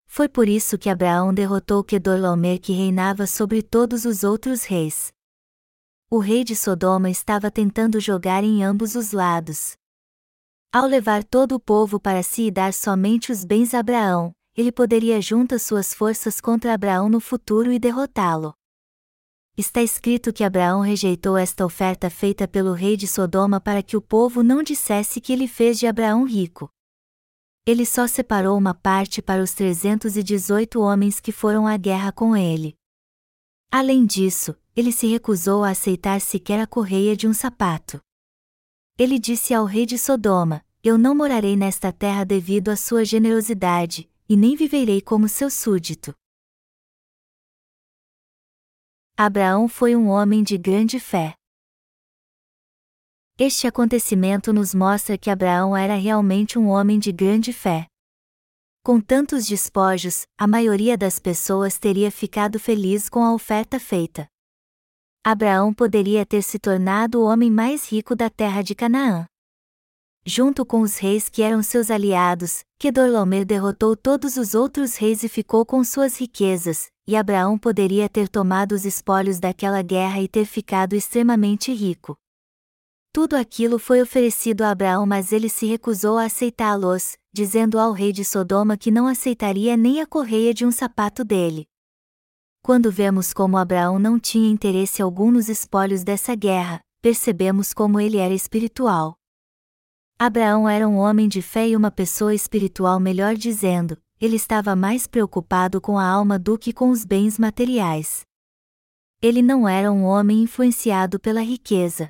Foi 0.06 0.30
por 0.30 0.48
isso 0.48 0.78
que 0.78 0.90
Abraão 0.90 1.34
derrotou 1.34 1.84
Kedorlaomer 1.84 2.62
que 2.62 2.74
reinava 2.74 3.26
sobre 3.26 3.64
todos 3.64 4.06
os 4.06 4.24
outros 4.24 4.64
reis. 4.64 5.12
O 6.10 6.20
rei 6.20 6.44
de 6.44 6.56
Sodoma 6.56 7.10
estava 7.10 7.50
tentando 7.50 8.00
jogar 8.00 8.44
em 8.44 8.64
ambos 8.64 8.94
os 8.94 9.12
lados. 9.12 9.76
Ao 10.72 10.86
levar 10.86 11.24
todo 11.24 11.56
o 11.56 11.60
povo 11.60 12.00
para 12.00 12.22
si 12.22 12.48
e 12.48 12.52
dar 12.52 12.72
somente 12.74 13.32
os 13.32 13.44
bens 13.44 13.74
a 13.74 13.80
Abraão, 13.80 14.35
ele 14.56 14.72
poderia 14.72 15.22
juntar 15.22 15.60
suas 15.60 15.94
forças 15.94 16.40
contra 16.40 16.74
Abraão 16.74 17.10
no 17.10 17.20
futuro 17.20 17.72
e 17.72 17.80
derrotá-lo. 17.80 18.54
Está 19.58 19.82
escrito 19.82 20.34
que 20.34 20.44
Abraão 20.44 20.82
rejeitou 20.82 21.38
esta 21.38 21.66
oferta 21.66 22.10
feita 22.10 22.48
pelo 22.48 22.74
rei 22.74 22.96
de 22.96 23.08
Sodoma 23.08 23.60
para 23.60 23.84
que 23.84 23.96
o 23.98 24.02
povo 24.02 24.44
não 24.44 24.64
dissesse 24.64 25.20
que 25.20 25.32
ele 25.32 25.48
fez 25.48 25.80
de 25.80 25.88
Abraão 25.88 26.26
rico. 26.26 26.70
Ele 27.66 27.86
só 27.86 28.06
separou 28.06 28.58
uma 28.58 28.74
parte 28.74 29.22
para 29.22 29.42
os 29.42 29.54
318 29.54 30.80
homens 30.80 31.20
que 31.20 31.32
foram 31.32 31.66
à 31.66 31.78
guerra 31.78 32.12
com 32.12 32.36
ele. 32.36 32.76
Além 33.72 34.06
disso, 34.06 34.56
ele 34.76 34.92
se 34.92 35.08
recusou 35.08 35.64
a 35.64 35.72
aceitar 35.72 36.22
sequer 36.22 36.60
a 36.60 36.68
correia 36.68 37.16
de 37.16 37.28
um 37.28 37.34
sapato. 37.34 38.00
Ele 38.98 39.18
disse 39.18 39.54
ao 39.54 39.66
rei 39.66 39.86
de 39.86 39.98
Sodoma: 39.98 40.64
Eu 40.84 40.98
não 40.98 41.16
morarei 41.16 41.56
nesta 41.56 41.92
terra 41.92 42.24
devido 42.24 42.70
à 42.70 42.76
sua 42.76 43.04
generosidade, 43.04 44.10
e 44.28 44.36
nem 44.36 44.56
viverei 44.56 45.02
como 45.02 45.30
seu 45.30 45.50
súdito. 45.50 46.14
Abraão 49.18 49.68
foi 49.68 49.96
um 49.96 50.10
homem 50.10 50.44
de 50.44 50.58
grande 50.58 51.00
fé. 51.00 51.36
Este 53.38 53.68
acontecimento 53.68 54.52
nos 54.52 54.74
mostra 54.74 55.18
que 55.18 55.30
Abraão 55.30 55.76
era 55.76 55.96
realmente 55.96 56.58
um 56.58 56.68
homem 56.68 57.00
de 57.00 57.12
grande 57.12 57.54
fé. 57.54 57.88
Com 58.84 59.02
tantos 59.02 59.46
despojos, 59.46 60.26
a 60.38 60.46
maioria 60.46 60.98
das 60.98 61.18
pessoas 61.18 61.78
teria 61.78 62.12
ficado 62.12 62.60
feliz 62.60 63.10
com 63.10 63.24
a 63.24 63.34
oferta 63.34 63.80
feita. 63.80 64.28
Abraão 65.24 65.74
poderia 65.74 66.26
ter 66.26 66.44
se 66.44 66.60
tornado 66.60 67.20
o 67.20 67.26
homem 67.26 67.50
mais 67.50 67.92
rico 67.92 68.16
da 68.16 68.30
terra 68.30 68.62
de 68.62 68.76
Canaã. 68.76 69.26
Junto 70.28 70.66
com 70.66 70.82
os 70.82 70.98
reis 70.98 71.30
que 71.30 71.44
eram 71.44 71.62
seus 71.62 71.92
aliados, 71.92 72.64
Kedorlaomer 72.80 73.46
derrotou 73.46 73.96
todos 73.96 74.38
os 74.38 74.56
outros 74.56 74.96
reis 74.96 75.22
e 75.22 75.30
ficou 75.30 75.64
com 75.64 75.84
suas 75.84 76.20
riquezas, 76.20 76.88
e 77.08 77.16
Abraão 77.16 77.60
poderia 77.60 78.10
ter 78.10 78.28
tomado 78.28 78.72
os 78.72 78.86
espólios 78.86 79.40
daquela 79.40 79.84
guerra 79.84 80.20
e 80.20 80.28
ter 80.28 80.46
ficado 80.46 80.96
extremamente 80.96 81.72
rico. 81.72 82.18
Tudo 83.14 83.36
aquilo 83.36 83.78
foi 83.78 84.02
oferecido 84.02 84.64
a 84.64 84.72
Abraão, 84.72 85.06
mas 85.06 85.32
ele 85.32 85.48
se 85.48 85.68
recusou 85.68 86.18
a 86.18 86.26
aceitá-los, 86.26 87.16
dizendo 87.32 87.78
ao 87.78 87.92
rei 87.92 88.12
de 88.12 88.26
Sodoma 88.26 88.76
que 88.76 88.90
não 88.90 89.06
aceitaria 89.08 89.78
nem 89.78 90.02
a 90.02 90.08
correia 90.08 90.56
de 90.56 90.66
um 90.66 90.72
sapato 90.72 91.24
dele. 91.24 91.68
Quando 92.64 92.92
vemos 92.92 93.32
como 93.32 93.58
Abraão 93.58 94.00
não 94.00 94.20
tinha 94.20 94.50
interesse 94.50 95.04
algum 95.04 95.30
nos 95.30 95.50
espólios 95.50 96.04
dessa 96.04 96.34
guerra, 96.34 96.80
percebemos 97.00 97.76
como 97.76 98.00
ele 98.00 98.18
era 98.18 98.34
espiritual. 98.34 99.16
Abraão 100.18 100.68
era 100.68 100.88
um 100.88 100.96
homem 100.96 101.28
de 101.28 101.42
fé 101.42 101.68
e 101.68 101.76
uma 101.76 101.92
pessoa 101.92 102.34
espiritual, 102.34 103.02
melhor 103.02 103.36
dizendo, 103.36 104.02
ele 104.20 104.38
estava 104.38 104.74
mais 104.74 105.06
preocupado 105.06 105.82
com 105.82 106.00
a 106.00 106.08
alma 106.08 106.40
do 106.40 106.58
que 106.58 106.72
com 106.72 106.90
os 106.90 107.04
bens 107.04 107.38
materiais. 107.38 108.26
Ele 109.22 109.42
não 109.42 109.68
era 109.68 109.92
um 109.92 110.04
homem 110.04 110.44
influenciado 110.44 111.20
pela 111.20 111.42
riqueza. 111.42 112.10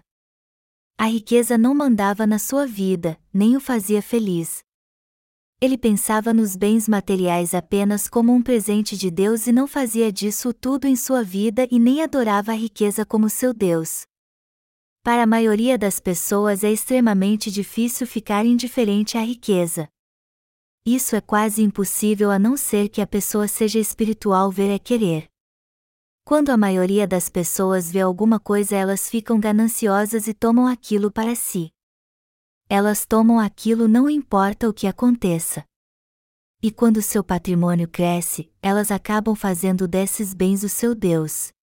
A 0.95 1.05
riqueza 1.05 1.57
não 1.57 1.73
mandava 1.73 2.27
na 2.27 2.37
sua 2.37 2.67
vida, 2.67 3.19
nem 3.33 3.57
o 3.57 3.59
fazia 3.59 4.03
feliz. 4.03 4.59
Ele 5.59 5.75
pensava 5.75 6.31
nos 6.31 6.55
bens 6.55 6.87
materiais 6.87 7.55
apenas 7.55 8.07
como 8.07 8.31
um 8.31 8.41
presente 8.43 8.95
de 8.95 9.09
Deus 9.09 9.47
e 9.47 9.51
não 9.51 9.65
fazia 9.65 10.11
disso 10.11 10.53
tudo 10.53 10.85
em 10.85 10.95
sua 10.95 11.23
vida 11.23 11.67
e 11.71 11.79
nem 11.79 12.03
adorava 12.03 12.51
a 12.51 12.55
riqueza 12.55 13.03
como 13.03 13.31
seu 13.31 13.51
Deus. 13.51 14.05
Para 15.05 15.21
a 15.21 15.27
maioria 15.27 15.77
das 15.77 15.99
pessoas 15.99 16.63
é 16.63 16.71
extremamente 16.71 17.51
difícil 17.51 18.07
ficar 18.07 18.43
indiferente 18.43 19.19
à 19.19 19.21
riqueza. 19.21 19.87
Isso 20.83 21.15
é 21.15 21.21
quase 21.21 21.61
impossível 21.61 22.31
a 22.31 22.39
não 22.39 22.57
ser 22.57 22.89
que 22.89 22.99
a 22.99 23.05
pessoa 23.05 23.47
seja 23.47 23.77
espiritual 23.77 24.49
ver 24.49 24.71
é 24.71 24.79
querer. 24.79 25.27
Quando 26.23 26.49
a 26.49 26.57
maioria 26.57 27.05
das 27.05 27.29
pessoas 27.29 27.91
vê 27.91 27.99
alguma 27.99 28.39
coisa, 28.39 28.75
elas 28.75 29.07
ficam 29.07 29.39
gananciosas 29.39 30.27
e 30.27 30.33
tomam 30.33 30.65
aquilo 30.65 31.11
para 31.11 31.35
si. 31.35 31.69
Elas 32.67 33.05
tomam 33.05 33.39
aquilo 33.39 33.87
não 33.87 34.09
importa 34.09 34.67
o 34.67 34.73
que 34.73 34.87
aconteça. 34.87 35.63
E 36.63 36.71
quando 36.71 36.99
seu 36.99 37.23
patrimônio 37.23 37.87
cresce, 37.87 38.51
elas 38.59 38.89
acabam 38.89 39.35
fazendo 39.35 39.87
desses 39.87 40.33
bens 40.33 40.63
o 40.63 40.67
seu 40.67 40.95
Deus. 40.95 41.53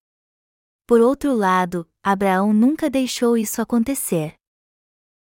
Por 0.86 1.00
outro 1.00 1.34
lado, 1.34 1.88
Abraão 2.02 2.52
nunca 2.52 2.90
deixou 2.90 3.36
isso 3.36 3.62
acontecer. 3.62 4.34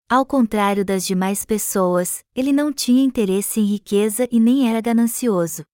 Ao 0.09 0.25
contrário 0.25 0.85
das 0.85 1.05
demais 1.05 1.45
pessoas, 1.45 2.25
ele 2.35 2.53
não 2.53 2.73
tinha 2.73 3.05
interesse 3.05 3.61
em 3.61 3.65
riqueza 3.65 4.27
e 4.31 4.41
nem 4.41 4.71
era 4.71 4.81
ganancioso. 4.81 5.65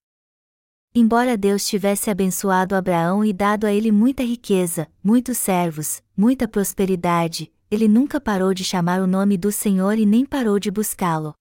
Embora 0.93 1.37
Deus 1.37 1.65
tivesse 1.67 2.09
abençoado 2.09 2.75
Abraão 2.75 3.23
e 3.23 3.31
dado 3.31 3.65
a 3.65 3.73
ele 3.73 3.91
muita 3.91 4.23
riqueza, 4.23 4.89
muitos 5.03 5.37
servos, 5.37 6.01
muita 6.17 6.47
prosperidade, 6.47 7.51
ele 7.69 7.87
nunca 7.87 8.19
parou 8.19 8.53
de 8.53 8.63
chamar 8.63 9.01
o 9.01 9.07
nome 9.07 9.37
do 9.37 9.51
Senhor 9.51 9.97
e 9.97 10.05
nem 10.05 10.25
parou 10.25 10.59
de 10.59 10.71
buscá-lo. 10.71 11.33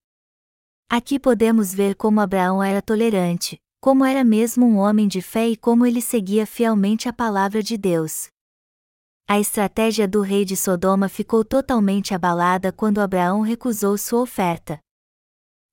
Aqui 0.89 1.19
podemos 1.19 1.73
ver 1.73 1.95
como 1.95 2.21
Abraão 2.21 2.63
era 2.63 2.83
tolerante, 2.83 3.59
como 3.81 4.05
era 4.05 4.23
mesmo 4.25 4.67
um 4.67 4.77
homem 4.77 5.09
de 5.09 5.21
fé 5.21 5.49
e 5.49 5.57
como 5.57 5.87
ele 5.87 6.01
seguia 6.01 6.47
fielmente 6.47 7.09
a 7.09 7.13
palavra 7.13 7.63
de 7.63 7.77
Deus. 7.77 8.29
A 9.27 9.41
estratégia 9.41 10.07
do 10.07 10.21
rei 10.21 10.45
de 10.45 10.55
Sodoma 10.55 11.09
ficou 11.09 11.43
totalmente 11.43 12.13
abalada 12.13 12.71
quando 12.71 13.01
Abraão 13.01 13.41
recusou 13.41 13.97
sua 13.97 14.21
oferta. 14.21 14.79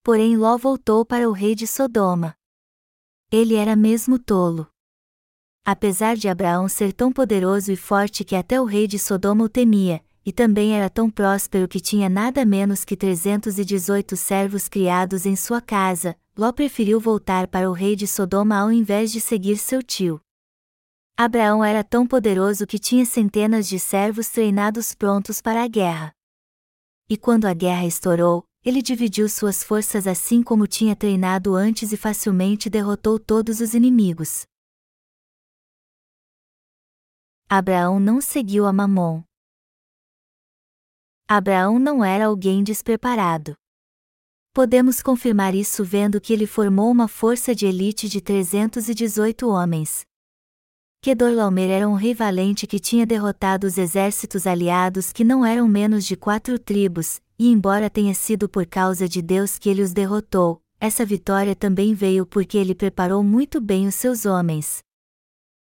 Porém 0.01 0.37
Ló 0.37 0.57
voltou 0.57 1.05
para 1.05 1.27
o 1.27 1.33
rei 1.33 1.53
de 1.53 1.67
Sodoma. 1.67 2.33
Ele 3.29 3.55
era 3.55 3.75
mesmo 3.75 4.17
tolo. 4.17 4.67
Apesar 5.65 6.15
de 6.15 6.29
Abraão 6.29 6.69
ser 6.69 6.93
tão 6.93 7.11
poderoso 7.11 7.73
e 7.73 7.75
forte 7.75 8.23
que 8.23 8.37
até 8.37 8.59
o 8.59 8.63
rei 8.63 8.87
de 8.87 8.97
Sodoma 8.97 9.43
o 9.43 9.49
temia, 9.49 10.01
e 10.25 10.31
também 10.31 10.73
era 10.73 10.89
tão 10.89 11.09
próspero 11.09 11.67
que 11.67 11.81
tinha 11.81 12.07
nada 12.07 12.45
menos 12.45 12.85
que 12.85 12.95
318 12.95 14.15
servos 14.15 14.69
criados 14.69 15.25
em 15.25 15.35
sua 15.35 15.59
casa, 15.59 16.15
Ló 16.37 16.53
preferiu 16.53 17.01
voltar 17.01 17.47
para 17.47 17.69
o 17.69 17.73
rei 17.73 17.97
de 17.97 18.07
Sodoma 18.07 18.57
ao 18.57 18.71
invés 18.71 19.11
de 19.11 19.19
seguir 19.19 19.57
seu 19.57 19.83
tio. 19.83 20.21
Abraão 21.17 21.63
era 21.63 21.83
tão 21.83 22.07
poderoso 22.07 22.65
que 22.65 22.79
tinha 22.79 23.05
centenas 23.05 23.67
de 23.67 23.77
servos 23.77 24.29
treinados 24.29 24.95
prontos 24.95 25.41
para 25.41 25.63
a 25.63 25.67
guerra. 25.67 26.13
E 27.09 27.17
quando 27.17 27.45
a 27.45 27.53
guerra 27.53 27.85
estourou, 27.85 28.43
ele 28.63 28.81
dividiu 28.81 29.27
suas 29.27 29.63
forças 29.63 30.05
assim 30.07 30.43
como 30.43 30.67
tinha 30.67 30.95
treinado 30.95 31.55
antes 31.55 31.91
e 31.91 31.97
facilmente 31.97 32.69
derrotou 32.69 33.19
todos 33.19 33.59
os 33.59 33.73
inimigos. 33.73 34.45
Abraão 37.49 37.99
não 37.99 38.21
seguiu 38.21 38.65
a 38.65 38.71
Mamon. 38.71 39.23
Abraão 41.27 41.79
não 41.79 42.03
era 42.03 42.27
alguém 42.27 42.63
despreparado. 42.63 43.55
Podemos 44.53 45.01
confirmar 45.01 45.55
isso 45.55 45.83
vendo 45.83 46.21
que 46.21 46.33
ele 46.33 46.45
formou 46.45 46.91
uma 46.91 47.07
força 47.07 47.55
de 47.55 47.65
elite 47.65 48.07
de 48.07 48.21
318 48.21 49.47
homens. 49.47 50.05
Kedorlaomer 51.03 51.71
era 51.71 51.89
um 51.89 51.95
rei 51.95 52.13
valente 52.13 52.67
que 52.67 52.79
tinha 52.79 53.07
derrotado 53.07 53.65
os 53.65 53.79
exércitos 53.79 54.45
aliados 54.45 55.11
que 55.11 55.23
não 55.23 55.43
eram 55.43 55.67
menos 55.67 56.05
de 56.05 56.15
quatro 56.15 56.59
tribos, 56.59 57.19
e 57.39 57.51
embora 57.51 57.89
tenha 57.89 58.13
sido 58.13 58.47
por 58.47 58.67
causa 58.67 59.09
de 59.09 59.19
Deus 59.19 59.57
que 59.57 59.67
ele 59.67 59.81
os 59.81 59.93
derrotou, 59.93 60.61
essa 60.79 61.03
vitória 61.03 61.55
também 61.55 61.95
veio 61.95 62.23
porque 62.23 62.55
ele 62.55 62.75
preparou 62.75 63.23
muito 63.23 63.59
bem 63.59 63.87
os 63.87 63.95
seus 63.95 64.27
homens. 64.27 64.83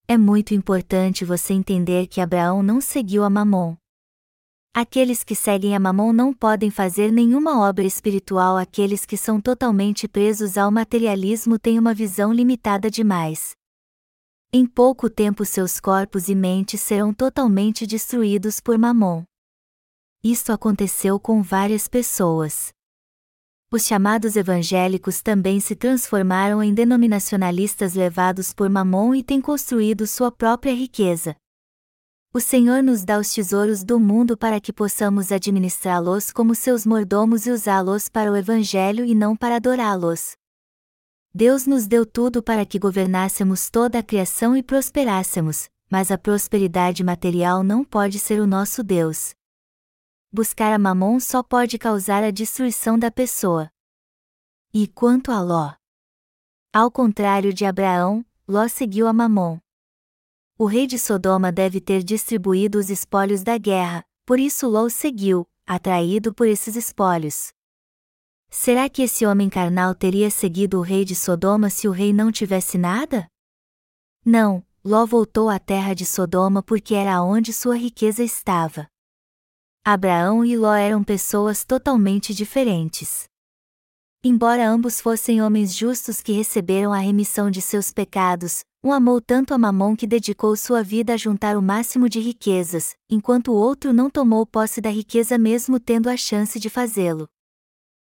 É 0.09 0.19
muito 0.19 0.55
importante 0.55 1.25
você 1.25 1.55
entender 1.55 2.09
que 2.09 2.21
Abraão 2.21 2.61
não 2.61 2.81
seguiu 2.81 3.23
a 3.23 3.31
Mamon. 3.31 3.77
Aqueles 4.75 5.23
que 5.23 5.37
seguem 5.37 5.77
a 5.77 5.79
Mamon 5.79 6.13
não 6.13 6.35
podem 6.35 6.69
fazer 6.69 7.13
nenhuma 7.13 7.61
obra 7.61 7.85
espiritual, 7.85 8.57
aqueles 8.57 9.07
que 9.07 9.17
são 9.17 9.41
totalmente 9.41 10.09
presos 10.09 10.59
ao 10.59 10.73
materialismo 10.73 11.61
têm 11.61 11.79
uma 11.79 11.95
visão 11.95 12.33
limitada 12.33 12.91
demais. 12.91 13.55
Em 14.55 14.67
pouco 14.67 15.09
tempo 15.09 15.47
seus 15.47 15.81
corpos 15.81 16.29
e 16.29 16.35
mentes 16.35 16.79
serão 16.83 17.15
totalmente 17.15 17.87
destruídos 17.87 18.61
por 18.61 18.77
Mamon. 18.77 19.25
Isto 20.23 20.53
aconteceu 20.53 21.19
com 21.19 21.43
várias 21.43 21.89
pessoas. 21.89 22.71
Os 23.73 23.87
chamados 23.87 24.37
evangélicos 24.37 25.23
também 25.23 25.59
se 25.59 25.75
transformaram 25.75 26.63
em 26.63 26.75
denominacionalistas 26.75 27.95
levados 27.95 28.53
por 28.53 28.69
Mamon 28.69 29.15
e 29.15 29.23
têm 29.23 29.41
construído 29.41 30.07
sua 30.07 30.31
própria 30.31 30.75
riqueza. 30.75 31.35
O 32.35 32.39
Senhor 32.39 32.83
nos 32.83 33.07
dá 33.07 33.19
os 33.19 33.33
tesouros 33.33 33.83
do 33.83 33.99
mundo 33.99 34.37
para 34.37 34.61
que 34.61 34.71
possamos 34.71 35.33
administrá-los 35.33 36.31
como 36.31 36.55
seus 36.55 36.85
mordomos 36.85 37.47
e 37.47 37.51
usá-los 37.51 38.11
para 38.11 38.31
o 38.31 38.37
Evangelho 38.37 39.03
e 39.03 39.15
não 39.15 39.35
para 39.35 39.57
adorá-los. 39.57 40.37
Deus 41.35 41.67
nos 41.67 41.87
deu 41.87 42.05
tudo 42.05 42.43
para 42.43 42.67
que 42.67 42.79
governássemos 42.79 43.71
toda 43.71 43.99
a 43.99 44.03
criação 44.03 44.55
e 44.55 44.63
prosperássemos, 44.63 45.71
mas 45.91 46.11
a 46.11 46.19
prosperidade 46.19 47.03
material 47.03 47.63
não 47.63 47.83
pode 47.83 48.19
ser 48.19 48.39
o 48.39 48.47
nosso 48.47 48.85
Deus. 48.85 49.35
Buscar 50.31 50.75
a 50.75 50.79
mamon 50.79 51.19
só 51.19 51.43
pode 51.43 51.79
causar 51.79 52.23
a 52.23 52.31
destruição 52.31 52.99
da 52.99 53.11
pessoa. 53.11 53.71
E 54.75 54.87
quanto 54.87 55.33
a 55.33 55.41
Ló? 55.41 55.73
Ao 56.71 56.91
contrário 56.91 57.53
de 57.53 57.65
Abraão, 57.65 58.25
Ló 58.47 58.69
seguiu 58.69 59.07
a 59.07 59.13
mamon. 59.13 59.59
O 60.59 60.67
rei 60.67 60.87
de 60.87 60.99
Sodoma 60.99 61.51
deve 61.51 61.81
ter 61.81 62.03
distribuído 62.03 62.79
os 62.79 62.91
espólios 62.91 63.43
da 63.43 63.57
guerra, 63.57 64.05
por 64.27 64.39
isso 64.39 64.69
Ló 64.69 64.85
o 64.85 64.91
seguiu, 64.91 65.49
atraído 65.67 66.35
por 66.35 66.47
esses 66.47 66.77
espólios. 66.77 67.53
Será 68.55 68.87
que 68.87 69.01
esse 69.01 69.25
homem 69.25 69.49
carnal 69.49 69.95
teria 69.95 70.29
seguido 70.29 70.79
o 70.79 70.83
rei 70.83 71.07
de 71.07 71.17
Sodoma 71.17 71.71
se 71.71 71.89
o 71.89 71.91
rei 71.91 72.13
não 72.13 72.31
tivesse 72.31 72.77
nada? 72.77 73.27
Não, 74.23 74.63
Ló 74.85 75.07
voltou 75.07 75.49
à 75.49 75.59
terra 75.59 75.95
de 75.95 76.05
Sodoma 76.05 76.63
porque 76.63 76.95
era 76.95 77.23
onde 77.23 77.51
sua 77.51 77.75
riqueza 77.75 78.23
estava. 78.23 78.87
Abraão 79.83 80.45
e 80.45 80.55
Ló 80.55 80.75
eram 80.75 81.03
pessoas 81.03 81.65
totalmente 81.65 82.35
diferentes. 82.35 83.25
Embora 84.23 84.69
ambos 84.69 85.01
fossem 85.01 85.41
homens 85.41 85.75
justos 85.75 86.21
que 86.21 86.33
receberam 86.33 86.93
a 86.93 86.99
remissão 86.99 87.51
de 87.51 87.63
seus 87.63 87.91
pecados, 87.91 88.61
um 88.85 88.93
amou 88.93 89.19
tanto 89.19 89.55
a 89.55 89.59
Mamon 89.59 89.97
que 89.97 90.07
dedicou 90.07 90.55
sua 90.57 90.83
vida 90.83 91.15
a 91.15 91.17
juntar 91.17 91.57
o 91.57 91.63
máximo 91.63 92.07
de 92.07 92.21
riquezas, 92.21 92.95
enquanto 93.09 93.49
o 93.51 93.57
outro 93.57 93.95
não 93.95 94.11
tomou 94.11 94.45
posse 94.45 94.79
da 94.79 94.91
riqueza 94.91 95.39
mesmo 95.39 95.81
tendo 95.81 96.11
a 96.11 96.19
chance 96.19 96.61
de 96.61 96.69
fazê-lo. 96.69 97.27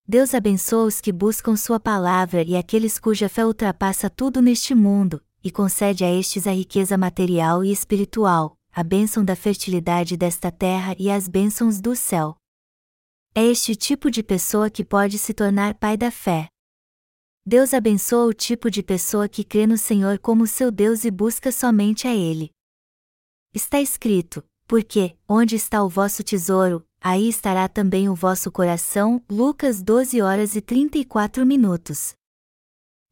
Deus 0.06 0.34
abençoa 0.34 0.84
os 0.84 1.00
que 1.00 1.10
buscam 1.10 1.56
Sua 1.56 1.80
palavra 1.80 2.42
e 2.42 2.56
aqueles 2.56 2.98
cuja 2.98 3.26
fé 3.26 3.46
ultrapassa 3.46 4.10
tudo 4.10 4.42
neste 4.42 4.74
mundo, 4.74 5.24
e 5.42 5.50
concede 5.50 6.04
a 6.04 6.12
estes 6.12 6.46
a 6.46 6.52
riqueza 6.52 6.98
material 6.98 7.64
e 7.64 7.72
espiritual, 7.72 8.58
a 8.70 8.84
bênção 8.84 9.24
da 9.24 9.34
fertilidade 9.34 10.14
desta 10.14 10.52
terra 10.52 10.94
e 10.98 11.10
as 11.10 11.26
bênçãos 11.26 11.80
do 11.80 11.96
céu. 11.96 12.36
É 13.34 13.46
este 13.46 13.74
tipo 13.74 14.10
de 14.10 14.22
pessoa 14.22 14.68
que 14.68 14.84
pode 14.84 15.16
se 15.16 15.32
tornar 15.32 15.72
pai 15.74 15.96
da 15.96 16.10
fé. 16.10 16.48
Deus 17.46 17.72
abençoa 17.72 18.26
o 18.26 18.34
tipo 18.34 18.70
de 18.70 18.82
pessoa 18.82 19.26
que 19.26 19.42
crê 19.42 19.66
no 19.66 19.78
Senhor 19.78 20.18
como 20.18 20.46
seu 20.46 20.70
Deus 20.70 21.06
e 21.06 21.10
busca 21.10 21.50
somente 21.50 22.06
a 22.06 22.14
Ele. 22.14 22.50
Está 23.54 23.80
escrito: 23.80 24.44
Porque, 24.66 25.16
onde 25.26 25.56
está 25.56 25.82
o 25.82 25.88
vosso 25.88 26.22
tesouro, 26.22 26.86
aí 27.04 27.28
estará 27.28 27.68
também 27.68 28.08
o 28.08 28.14
vosso 28.14 28.50
coração. 28.50 29.22
Lucas 29.30 29.82
12 29.82 30.22
horas 30.22 30.56
e 30.56 30.62
34 30.62 31.44
minutos. 31.44 32.14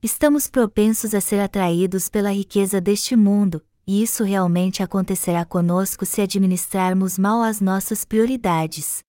Estamos 0.02 0.48
propensos 0.48 1.14
a 1.14 1.20
ser 1.20 1.40
atraídos 1.40 2.08
pela 2.08 2.32
riqueza 2.32 2.80
deste 2.80 3.14
mundo, 3.14 3.62
e 3.86 4.02
isso 4.02 4.24
realmente 4.24 4.82
acontecerá 4.82 5.44
conosco 5.44 6.06
se 6.06 6.22
administrarmos 6.22 7.18
mal 7.18 7.42
as 7.42 7.60
nossas 7.60 8.02
prioridades. 8.02 9.02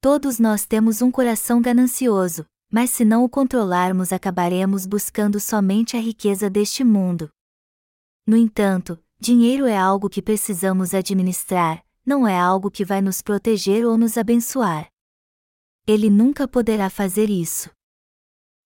Todos 0.00 0.40
nós 0.40 0.66
temos 0.66 1.00
um 1.00 1.10
coração 1.10 1.62
ganancioso, 1.62 2.44
mas 2.72 2.90
se 2.90 3.04
não 3.04 3.22
o 3.22 3.28
controlarmos 3.28 4.12
acabaremos 4.12 4.86
buscando 4.86 5.38
somente 5.38 5.96
a 5.96 6.00
riqueza 6.00 6.50
deste 6.50 6.82
mundo. 6.82 7.30
No 8.26 8.36
entanto, 8.36 8.98
dinheiro 9.20 9.66
é 9.66 9.76
algo 9.76 10.10
que 10.10 10.20
precisamos 10.20 10.92
administrar, 10.92 11.83
não 12.04 12.26
é 12.26 12.38
algo 12.38 12.70
que 12.70 12.84
vai 12.84 13.00
nos 13.00 13.22
proteger 13.22 13.86
ou 13.86 13.96
nos 13.96 14.18
abençoar. 14.18 14.88
Ele 15.86 16.10
nunca 16.10 16.46
poderá 16.46 16.90
fazer 16.90 17.30
isso. 17.30 17.70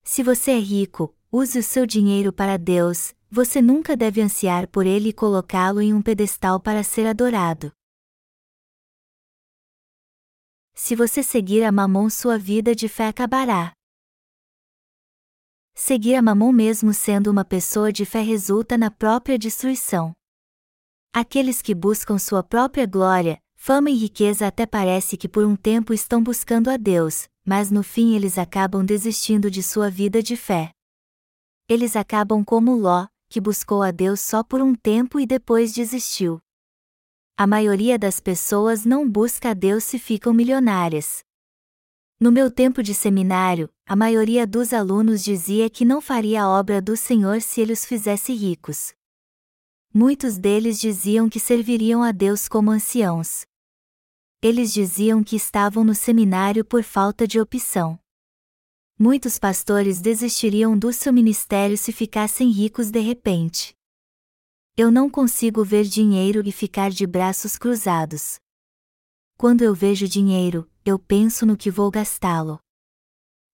Se 0.02 0.22
você 0.22 0.52
é 0.52 0.58
rico, 0.58 1.14
use 1.30 1.58
o 1.58 1.62
seu 1.62 1.86
dinheiro 1.86 2.32
para 2.32 2.56
Deus, 2.56 3.14
você 3.30 3.60
nunca 3.60 3.96
deve 3.96 4.20
ansiar 4.20 4.66
por 4.68 4.86
ele 4.86 5.10
e 5.10 5.12
colocá-lo 5.12 5.80
em 5.80 5.92
um 5.92 6.00
pedestal 6.00 6.58
para 6.58 6.82
ser 6.82 7.06
adorado. 7.06 7.72
Se 10.74 10.94
você 10.94 11.22
seguir 11.22 11.64
a 11.64 11.72
mamon, 11.72 12.08
sua 12.08 12.38
vida 12.38 12.74
de 12.74 12.88
fé 12.88 13.08
acabará. 13.08 13.72
Seguir 15.74 16.14
a 16.14 16.22
mamon 16.22 16.52
mesmo 16.52 16.94
sendo 16.94 17.30
uma 17.30 17.44
pessoa 17.44 17.92
de 17.92 18.04
fé 18.04 18.20
resulta 18.20 18.78
na 18.78 18.90
própria 18.90 19.38
destruição. 19.38 20.17
Aqueles 21.12 21.62
que 21.62 21.74
buscam 21.74 22.18
sua 22.18 22.42
própria 22.42 22.86
glória, 22.86 23.40
fama 23.56 23.90
e 23.90 23.94
riqueza 23.94 24.46
até 24.46 24.66
parece 24.66 25.16
que 25.16 25.28
por 25.28 25.44
um 25.44 25.56
tempo 25.56 25.92
estão 25.92 26.22
buscando 26.22 26.68
a 26.68 26.76
Deus, 26.76 27.28
mas 27.44 27.70
no 27.70 27.82
fim 27.82 28.14
eles 28.14 28.38
acabam 28.38 28.84
desistindo 28.84 29.50
de 29.50 29.62
sua 29.62 29.90
vida 29.90 30.22
de 30.22 30.36
fé. 30.36 30.70
Eles 31.68 31.96
acabam 31.96 32.44
como 32.44 32.76
Ló, 32.76 33.06
que 33.28 33.40
buscou 33.40 33.82
a 33.82 33.90
Deus 33.90 34.20
só 34.20 34.42
por 34.42 34.60
um 34.60 34.74
tempo 34.74 35.18
e 35.18 35.26
depois 35.26 35.72
desistiu. 35.72 36.40
A 37.36 37.46
maioria 37.46 37.98
das 37.98 38.20
pessoas 38.20 38.84
não 38.84 39.08
busca 39.08 39.50
a 39.50 39.54
Deus 39.54 39.84
se 39.84 39.98
ficam 39.98 40.32
milionárias. 40.32 41.20
No 42.20 42.32
meu 42.32 42.50
tempo 42.50 42.82
de 42.82 42.94
seminário, 42.94 43.70
a 43.86 43.94
maioria 43.94 44.46
dos 44.46 44.72
alunos 44.72 45.22
dizia 45.22 45.70
que 45.70 45.84
não 45.84 46.00
faria 46.00 46.42
a 46.42 46.48
obra 46.48 46.82
do 46.82 46.96
Senhor 46.96 47.40
se 47.40 47.60
ele 47.60 47.72
os 47.72 47.84
fizesse 47.84 48.32
ricos. 48.34 48.92
Muitos 49.92 50.36
deles 50.36 50.78
diziam 50.78 51.28
que 51.28 51.40
serviriam 51.40 52.02
a 52.02 52.12
Deus 52.12 52.46
como 52.46 52.70
anciãos. 52.70 53.46
Eles 54.42 54.72
diziam 54.72 55.24
que 55.24 55.34
estavam 55.34 55.82
no 55.82 55.94
seminário 55.94 56.64
por 56.64 56.82
falta 56.82 57.26
de 57.26 57.40
opção. 57.40 57.98
Muitos 58.98 59.38
pastores 59.38 60.00
desistiriam 60.00 60.78
do 60.78 60.92
seu 60.92 61.12
ministério 61.12 61.78
se 61.78 61.90
ficassem 61.92 62.50
ricos 62.50 62.90
de 62.90 63.00
repente. 63.00 63.74
Eu 64.76 64.90
não 64.90 65.08
consigo 65.08 65.64
ver 65.64 65.84
dinheiro 65.84 66.42
e 66.46 66.52
ficar 66.52 66.90
de 66.90 67.06
braços 67.06 67.56
cruzados. 67.56 68.38
Quando 69.36 69.62
eu 69.62 69.74
vejo 69.74 70.06
dinheiro, 70.06 70.70
eu 70.84 70.98
penso 70.98 71.46
no 71.46 71.56
que 71.56 71.70
vou 71.70 71.90
gastá-lo. 71.90 72.60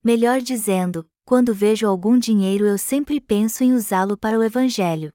Melhor 0.02 0.40
dizendo, 0.40 1.08
quando 1.24 1.54
vejo 1.54 1.86
algum 1.86 2.18
dinheiro 2.18 2.66
eu 2.66 2.76
sempre 2.76 3.20
penso 3.20 3.62
em 3.62 3.72
usá-lo 3.72 4.18
para 4.18 4.38
o 4.38 4.42
Evangelho. 4.42 5.12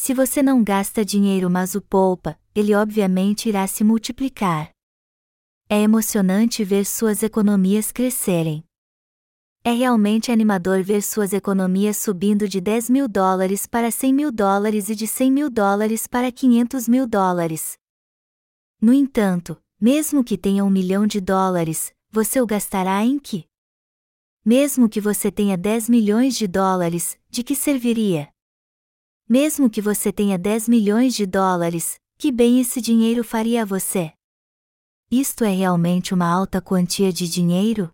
Se 0.00 0.14
você 0.14 0.44
não 0.44 0.62
gasta 0.62 1.04
dinheiro 1.04 1.50
mas 1.50 1.74
o 1.74 1.82
poupa, 1.82 2.38
ele 2.54 2.72
obviamente 2.72 3.48
irá 3.48 3.66
se 3.66 3.82
multiplicar. 3.82 4.70
É 5.68 5.82
emocionante 5.82 6.62
ver 6.62 6.86
suas 6.86 7.24
economias 7.24 7.90
crescerem. 7.90 8.62
É 9.64 9.72
realmente 9.72 10.30
animador 10.30 10.84
ver 10.84 11.02
suas 11.02 11.32
economias 11.32 11.96
subindo 11.96 12.48
de 12.48 12.60
10 12.60 12.90
mil 12.90 13.08
dólares 13.08 13.66
para 13.66 13.90
100 13.90 14.14
mil 14.14 14.30
dólares 14.30 14.88
e 14.88 14.94
de 14.94 15.08
100 15.08 15.32
mil 15.32 15.50
dólares 15.50 16.06
para 16.06 16.30
500 16.30 16.86
mil 16.86 17.04
dólares. 17.04 17.76
No 18.80 18.94
entanto, 18.94 19.60
mesmo 19.80 20.22
que 20.22 20.38
tenha 20.38 20.64
um 20.64 20.70
milhão 20.70 21.08
de 21.08 21.20
dólares, 21.20 21.92
você 22.08 22.40
o 22.40 22.46
gastará 22.46 23.04
em 23.04 23.18
que? 23.18 23.46
Mesmo 24.44 24.88
que 24.88 25.00
você 25.00 25.32
tenha 25.32 25.58
10 25.58 25.88
milhões 25.88 26.36
de 26.36 26.46
dólares, 26.46 27.18
de 27.28 27.42
que 27.42 27.56
serviria? 27.56 28.32
Mesmo 29.28 29.68
que 29.68 29.82
você 29.82 30.10
tenha 30.10 30.38
10 30.38 30.70
milhões 30.70 31.14
de 31.14 31.26
dólares, 31.26 32.00
que 32.16 32.32
bem 32.32 32.60
esse 32.60 32.80
dinheiro 32.80 33.22
faria 33.22 33.60
a 33.60 33.64
você? 33.66 34.10
Isto 35.10 35.44
é 35.44 35.50
realmente 35.50 36.14
uma 36.14 36.26
alta 36.26 36.62
quantia 36.62 37.12
de 37.12 37.28
dinheiro? 37.28 37.90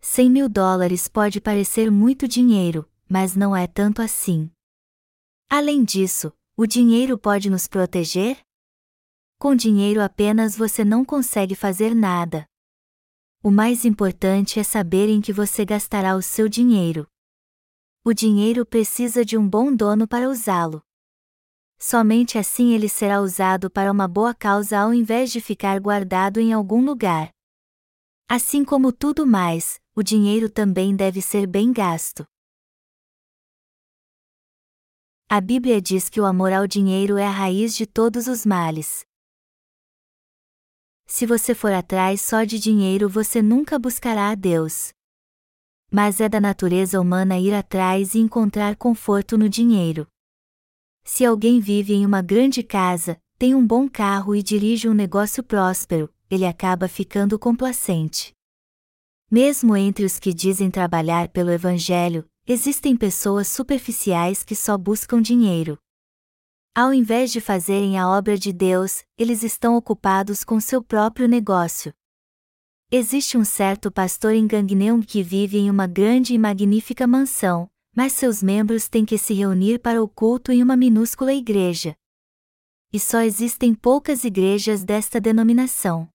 100 0.00 0.30
mil 0.30 0.48
dólares 0.48 1.08
pode 1.08 1.42
parecer 1.42 1.90
muito 1.90 2.26
dinheiro, 2.26 2.90
mas 3.06 3.36
não 3.36 3.54
é 3.54 3.66
tanto 3.66 4.00
assim. 4.00 4.50
Além 5.46 5.84
disso, 5.84 6.32
o 6.56 6.66
dinheiro 6.66 7.18
pode 7.18 7.50
nos 7.50 7.68
proteger? 7.68 8.40
Com 9.38 9.54
dinheiro 9.54 10.02
apenas 10.02 10.56
você 10.56 10.86
não 10.86 11.04
consegue 11.04 11.54
fazer 11.54 11.94
nada. 11.94 12.46
O 13.42 13.50
mais 13.50 13.84
importante 13.84 14.58
é 14.58 14.62
saber 14.62 15.10
em 15.10 15.20
que 15.20 15.34
você 15.34 15.66
gastará 15.66 16.16
o 16.16 16.22
seu 16.22 16.48
dinheiro. 16.48 17.06
O 18.02 18.14
dinheiro 18.14 18.64
precisa 18.64 19.26
de 19.26 19.36
um 19.36 19.46
bom 19.46 19.76
dono 19.76 20.08
para 20.08 20.26
usá-lo. 20.26 20.82
Somente 21.78 22.38
assim 22.38 22.72
ele 22.72 22.88
será 22.88 23.20
usado 23.20 23.70
para 23.70 23.92
uma 23.92 24.08
boa 24.08 24.34
causa 24.34 24.78
ao 24.78 24.94
invés 24.94 25.30
de 25.30 25.38
ficar 25.38 25.78
guardado 25.78 26.40
em 26.40 26.50
algum 26.50 26.82
lugar. 26.82 27.30
Assim 28.26 28.64
como 28.64 28.90
tudo 28.90 29.26
mais, 29.26 29.78
o 29.94 30.02
dinheiro 30.02 30.48
também 30.48 30.96
deve 30.96 31.20
ser 31.20 31.46
bem 31.46 31.74
gasto. 31.74 32.24
A 35.28 35.38
Bíblia 35.38 35.80
diz 35.80 36.08
que 36.08 36.22
o 36.22 36.24
amor 36.24 36.54
ao 36.54 36.66
dinheiro 36.66 37.18
é 37.18 37.26
a 37.26 37.30
raiz 37.30 37.74
de 37.76 37.86
todos 37.86 38.26
os 38.26 38.46
males. 38.46 39.04
Se 41.06 41.26
você 41.26 41.54
for 41.54 41.72
atrás 41.72 42.22
só 42.22 42.44
de 42.44 42.58
dinheiro, 42.58 43.10
você 43.10 43.42
nunca 43.42 43.78
buscará 43.78 44.30
a 44.30 44.34
Deus. 44.34 44.90
Mas 45.90 46.20
é 46.20 46.28
da 46.28 46.40
natureza 46.40 47.00
humana 47.00 47.38
ir 47.38 47.52
atrás 47.52 48.14
e 48.14 48.20
encontrar 48.20 48.76
conforto 48.76 49.36
no 49.36 49.48
dinheiro. 49.48 50.06
Se 51.02 51.24
alguém 51.24 51.58
vive 51.58 51.92
em 51.92 52.06
uma 52.06 52.22
grande 52.22 52.62
casa, 52.62 53.20
tem 53.36 53.54
um 53.54 53.66
bom 53.66 53.88
carro 53.88 54.36
e 54.36 54.42
dirige 54.42 54.88
um 54.88 54.94
negócio 54.94 55.42
próspero, 55.42 56.12
ele 56.30 56.46
acaba 56.46 56.86
ficando 56.86 57.38
complacente. 57.38 58.32
Mesmo 59.30 59.76
entre 59.76 60.04
os 60.04 60.18
que 60.18 60.32
dizem 60.32 60.70
trabalhar 60.70 61.28
pelo 61.28 61.50
Evangelho, 61.50 62.24
existem 62.46 62.96
pessoas 62.96 63.48
superficiais 63.48 64.44
que 64.44 64.54
só 64.54 64.76
buscam 64.76 65.20
dinheiro. 65.20 65.78
Ao 66.74 66.94
invés 66.94 67.32
de 67.32 67.40
fazerem 67.40 67.98
a 67.98 68.08
obra 68.08 68.38
de 68.38 68.52
Deus, 68.52 69.02
eles 69.18 69.42
estão 69.42 69.76
ocupados 69.76 70.44
com 70.44 70.60
seu 70.60 70.82
próprio 70.82 71.26
negócio. 71.26 71.92
Existe 72.92 73.38
um 73.38 73.44
certo 73.44 73.88
pastor 73.88 74.34
em 74.34 74.48
Gangneung 74.48 75.02
que 75.02 75.22
vive 75.22 75.56
em 75.58 75.70
uma 75.70 75.86
grande 75.86 76.34
e 76.34 76.38
magnífica 76.38 77.06
mansão, 77.06 77.70
mas 77.94 78.12
seus 78.14 78.42
membros 78.42 78.88
têm 78.88 79.04
que 79.04 79.16
se 79.16 79.32
reunir 79.32 79.78
para 79.78 80.02
o 80.02 80.08
culto 80.08 80.50
em 80.50 80.60
uma 80.60 80.76
minúscula 80.76 81.32
igreja. 81.32 81.94
E 82.92 82.98
só 82.98 83.20
existem 83.20 83.76
poucas 83.76 84.24
igrejas 84.24 84.82
desta 84.82 85.20
denominação. 85.20 86.08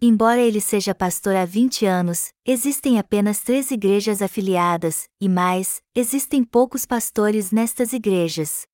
Embora 0.00 0.40
ele 0.40 0.58
seja 0.58 0.94
pastor 0.94 1.36
há 1.36 1.44
20 1.44 1.84
anos, 1.84 2.32
existem 2.46 2.98
apenas 2.98 3.40
três 3.40 3.70
igrejas 3.70 4.22
afiliadas, 4.22 5.06
e 5.20 5.28
mais, 5.28 5.82
existem 5.94 6.42
poucos 6.42 6.86
pastores 6.86 7.50
nestas 7.50 7.92
igrejas. 7.92 8.66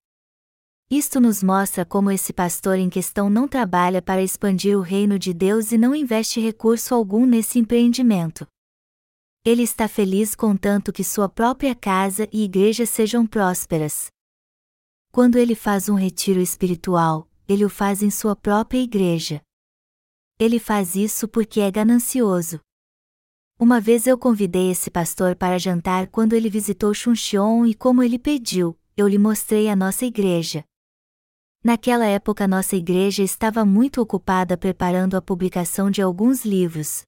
Isto 0.92 1.20
nos 1.20 1.40
mostra 1.40 1.84
como 1.84 2.10
esse 2.10 2.32
pastor 2.32 2.76
em 2.76 2.90
questão 2.90 3.30
não 3.30 3.46
trabalha 3.46 4.02
para 4.02 4.24
expandir 4.24 4.76
o 4.76 4.80
reino 4.80 5.20
de 5.20 5.32
Deus 5.32 5.70
e 5.70 5.78
não 5.78 5.94
investe 5.94 6.40
recurso 6.40 6.96
algum 6.96 7.24
nesse 7.24 7.60
empreendimento. 7.60 8.44
Ele 9.44 9.62
está 9.62 9.86
feliz 9.86 10.34
contanto 10.34 10.92
que 10.92 11.04
sua 11.04 11.28
própria 11.28 11.76
casa 11.76 12.28
e 12.32 12.42
igreja 12.42 12.84
sejam 12.86 13.24
prósperas. 13.24 14.10
Quando 15.12 15.36
ele 15.38 15.54
faz 15.54 15.88
um 15.88 15.94
retiro 15.94 16.40
espiritual, 16.40 17.30
ele 17.48 17.64
o 17.64 17.70
faz 17.70 18.02
em 18.02 18.10
sua 18.10 18.34
própria 18.34 18.80
igreja. 18.80 19.40
Ele 20.40 20.58
faz 20.58 20.96
isso 20.96 21.28
porque 21.28 21.60
é 21.60 21.70
ganancioso. 21.70 22.60
Uma 23.60 23.80
vez 23.80 24.08
eu 24.08 24.18
convidei 24.18 24.72
esse 24.72 24.90
pastor 24.90 25.36
para 25.36 25.56
jantar 25.56 26.08
quando 26.08 26.32
ele 26.32 26.50
visitou 26.50 26.92
Chuncheon 26.92 27.64
e 27.64 27.74
como 27.74 28.02
ele 28.02 28.18
pediu, 28.18 28.76
eu 28.96 29.06
lhe 29.06 29.18
mostrei 29.18 29.68
a 29.68 29.76
nossa 29.76 30.04
igreja. 30.04 30.64
Naquela 31.62 32.06
época 32.06 32.48
nossa 32.48 32.74
igreja 32.74 33.22
estava 33.22 33.66
muito 33.66 34.00
ocupada 34.00 34.56
preparando 34.56 35.14
a 35.14 35.20
publicação 35.20 35.90
de 35.90 36.00
alguns 36.00 36.42
livros. 36.42 37.02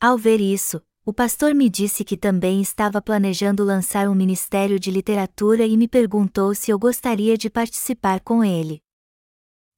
Ao 0.00 0.16
ver 0.16 0.40
isso, 0.40 0.80
o 1.04 1.12
pastor 1.12 1.52
me 1.56 1.68
disse 1.68 2.04
que 2.04 2.16
também 2.16 2.60
estava 2.60 3.02
planejando 3.02 3.64
lançar 3.64 4.08
um 4.08 4.14
ministério 4.14 4.78
de 4.78 4.92
literatura 4.92 5.66
e 5.66 5.76
me 5.76 5.88
perguntou 5.88 6.54
se 6.54 6.70
eu 6.70 6.78
gostaria 6.78 7.36
de 7.36 7.50
participar 7.50 8.20
com 8.20 8.44
ele. 8.44 8.80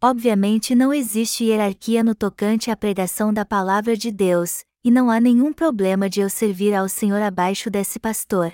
Obviamente 0.02 0.74
não 0.74 0.92
existe 0.92 1.44
hierarquia 1.44 2.04
no 2.04 2.14
tocante 2.14 2.70
à 2.70 2.76
pregação 2.76 3.32
da 3.32 3.46
palavra 3.46 3.96
de 3.96 4.10
Deus, 4.10 4.62
e 4.84 4.90
não 4.90 5.10
há 5.10 5.18
nenhum 5.18 5.54
problema 5.54 6.10
de 6.10 6.20
eu 6.20 6.28
servir 6.28 6.74
ao 6.74 6.86
Senhor 6.86 7.22
abaixo 7.22 7.70
desse 7.70 7.98
pastor. 7.98 8.52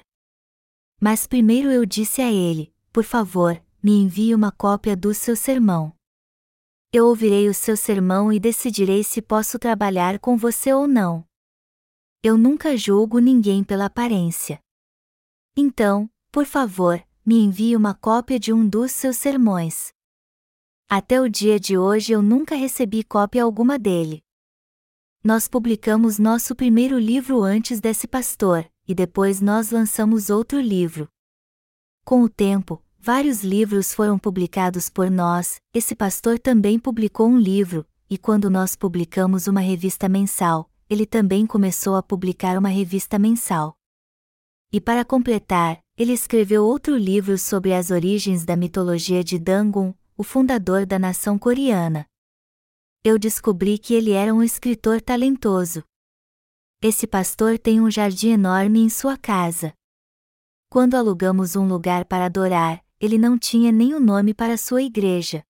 Mas 1.00 1.26
primeiro 1.26 1.72
eu 1.72 1.84
disse 1.84 2.22
a 2.22 2.30
ele: 2.30 2.72
por 2.92 3.02
favor, 3.02 3.60
me 3.82 3.92
envie 3.92 4.34
uma 4.34 4.50
cópia 4.50 4.96
do 4.96 5.12
seu 5.14 5.36
sermão. 5.36 5.94
Eu 6.92 7.06
ouvirei 7.06 7.48
o 7.48 7.54
seu 7.54 7.76
sermão 7.76 8.32
e 8.32 8.40
decidirei 8.40 9.04
se 9.04 9.20
posso 9.20 9.58
trabalhar 9.58 10.18
com 10.18 10.36
você 10.36 10.72
ou 10.72 10.86
não. 10.86 11.26
Eu 12.22 12.38
nunca 12.38 12.76
julgo 12.76 13.18
ninguém 13.18 13.62
pela 13.62 13.86
aparência. 13.86 14.60
Então, 15.56 16.10
por 16.32 16.46
favor, 16.46 17.04
me 17.24 17.38
envie 17.38 17.76
uma 17.76 17.94
cópia 17.94 18.38
de 18.38 18.52
um 18.52 18.68
dos 18.68 18.92
seus 18.92 19.16
sermões. 19.16 19.92
Até 20.88 21.20
o 21.20 21.28
dia 21.28 21.58
de 21.58 21.76
hoje 21.76 22.12
eu 22.12 22.22
nunca 22.22 22.54
recebi 22.54 23.02
cópia 23.02 23.42
alguma 23.42 23.78
dele. 23.78 24.22
Nós 25.24 25.48
publicamos 25.48 26.18
nosso 26.20 26.54
primeiro 26.54 26.98
livro 26.98 27.42
antes 27.42 27.80
desse 27.80 28.06
pastor, 28.06 28.70
e 28.86 28.94
depois 28.94 29.40
nós 29.40 29.72
lançamos 29.72 30.30
outro 30.30 30.60
livro. 30.60 31.08
Com 32.04 32.22
o 32.22 32.28
tempo, 32.28 32.80
Vários 33.06 33.44
livros 33.44 33.94
foram 33.94 34.18
publicados 34.18 34.90
por 34.90 35.08
nós, 35.08 35.60
esse 35.72 35.94
pastor 35.94 36.40
também 36.40 36.76
publicou 36.76 37.28
um 37.28 37.38
livro, 37.38 37.86
e 38.10 38.18
quando 38.18 38.50
nós 38.50 38.74
publicamos 38.74 39.46
uma 39.46 39.60
revista 39.60 40.08
mensal, 40.08 40.68
ele 40.90 41.06
também 41.06 41.46
começou 41.46 41.94
a 41.94 42.02
publicar 42.02 42.58
uma 42.58 42.68
revista 42.68 43.16
mensal. 43.16 43.78
E 44.72 44.80
para 44.80 45.04
completar, 45.04 45.78
ele 45.96 46.12
escreveu 46.12 46.64
outro 46.64 46.96
livro 46.96 47.38
sobre 47.38 47.72
as 47.72 47.92
origens 47.92 48.44
da 48.44 48.56
mitologia 48.56 49.22
de 49.22 49.38
Dangun, 49.38 49.94
o 50.16 50.24
fundador 50.24 50.84
da 50.84 50.98
nação 50.98 51.38
coreana. 51.38 52.06
Eu 53.04 53.20
descobri 53.20 53.78
que 53.78 53.94
ele 53.94 54.10
era 54.10 54.34
um 54.34 54.42
escritor 54.42 55.00
talentoso. 55.00 55.84
Esse 56.82 57.06
pastor 57.06 57.56
tem 57.56 57.80
um 57.80 57.88
jardim 57.88 58.30
enorme 58.30 58.80
em 58.80 58.88
sua 58.88 59.16
casa. 59.16 59.72
Quando 60.68 60.96
alugamos 60.96 61.54
um 61.54 61.68
lugar 61.68 62.04
para 62.04 62.24
adorar, 62.24 62.84
ele 63.00 63.18
não 63.18 63.38
tinha 63.38 63.70
o 63.96 64.00
nome 64.00 64.32
para 64.32 64.56
sua 64.56 64.82
igreja. 64.82 65.44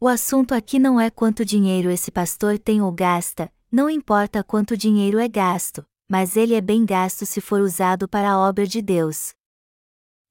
O 0.00 0.08
assunto 0.08 0.52
aqui 0.54 0.78
não 0.78 1.00
é 1.00 1.10
quanto 1.10 1.44
dinheiro 1.44 1.90
esse 1.90 2.10
pastor 2.10 2.58
tem 2.58 2.82
ou 2.82 2.92
gasta, 2.92 3.52
não 3.70 3.88
importa 3.88 4.44
quanto 4.44 4.76
dinheiro 4.76 5.18
é 5.18 5.28
gasto, 5.28 5.86
mas 6.08 6.36
ele 6.36 6.54
é 6.54 6.60
bem 6.60 6.84
gasto 6.84 7.26
se 7.26 7.40
for 7.40 7.60
usado 7.60 8.08
para 8.08 8.30
a 8.30 8.38
obra 8.38 8.66
de 8.66 8.80
Deus. 8.80 9.34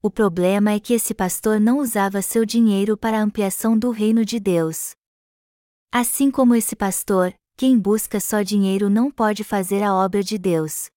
O 0.02 0.10
problema 0.10 0.70
é 0.70 0.80
que 0.80 0.94
esse 0.94 1.12
pastor 1.14 1.58
não 1.58 1.78
usava 1.78 2.22
seu 2.22 2.44
dinheiro 2.44 2.96
para 2.96 3.18
a 3.18 3.22
ampliação 3.22 3.76
do 3.78 3.90
reino 3.90 4.24
de 4.24 4.38
Deus. 4.38 4.94
Assim 5.90 6.30
como 6.30 6.54
esse 6.54 6.76
pastor, 6.76 7.34
quem 7.56 7.78
busca 7.78 8.20
só 8.20 8.42
dinheiro 8.42 8.88
não 8.90 9.10
pode 9.10 9.42
fazer 9.42 9.82
a 9.82 9.94
obra 9.94 10.22
de 10.22 10.38
Deus. 10.38 10.88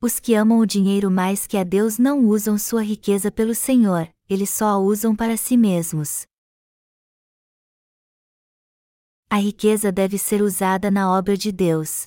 Os 0.00 0.18
que 0.18 0.34
amam 0.34 0.58
o 0.58 0.66
dinheiro 0.66 1.10
mais 1.10 1.46
que 1.46 1.56
a 1.56 1.64
Deus 1.64 1.98
não 1.98 2.24
usam 2.24 2.56
sua 2.56 2.82
riqueza 2.82 3.30
pelo 3.30 3.54
Senhor, 3.54 4.08
eles 4.28 4.50
só 4.50 4.66
a 4.66 4.78
usam 4.78 5.16
para 5.16 5.36
si 5.36 5.56
mesmos. 5.56 6.26
A 9.30 9.36
riqueza 9.36 9.90
deve 9.92 10.18
ser 10.18 10.42
usada 10.42 10.90
na 10.90 11.12
obra 11.12 11.36
de 11.36 11.52
Deus. 11.52 12.06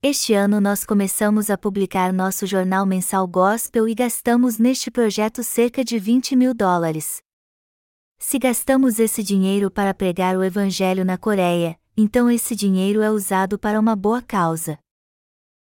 Este 0.00 0.32
ano 0.32 0.60
nós 0.60 0.84
começamos 0.84 1.50
a 1.50 1.58
publicar 1.58 2.12
nosso 2.12 2.46
jornal 2.46 2.86
mensal 2.86 3.26
Gospel 3.26 3.88
e 3.88 3.94
gastamos 3.94 4.56
neste 4.58 4.90
projeto 4.90 5.42
cerca 5.42 5.84
de 5.84 5.98
20 5.98 6.36
mil 6.36 6.54
dólares. 6.54 7.20
Se 8.16 8.38
gastamos 8.38 8.98
esse 8.98 9.22
dinheiro 9.22 9.70
para 9.70 9.92
pregar 9.92 10.36
o 10.36 10.44
Evangelho 10.44 11.04
na 11.04 11.18
Coreia, 11.18 11.78
então 11.96 12.30
esse 12.30 12.54
dinheiro 12.54 13.02
é 13.02 13.10
usado 13.10 13.58
para 13.58 13.78
uma 13.78 13.96
boa 13.96 14.22
causa. 14.22 14.78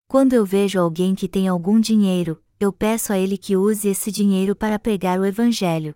Quando 0.06 0.32
eu 0.32 0.44
vejo 0.44 0.78
alguém 0.78 1.14
que 1.14 1.28
tem 1.28 1.48
algum 1.48 1.80
dinheiro, 1.80 2.40
eu 2.60 2.70
peço 2.70 3.10
a 3.10 3.18
Ele 3.18 3.38
que 3.38 3.56
use 3.56 3.88
esse 3.88 4.12
dinheiro 4.12 4.54
para 4.54 4.78
pregar 4.78 5.18
o 5.18 5.24
Evangelho. 5.24 5.94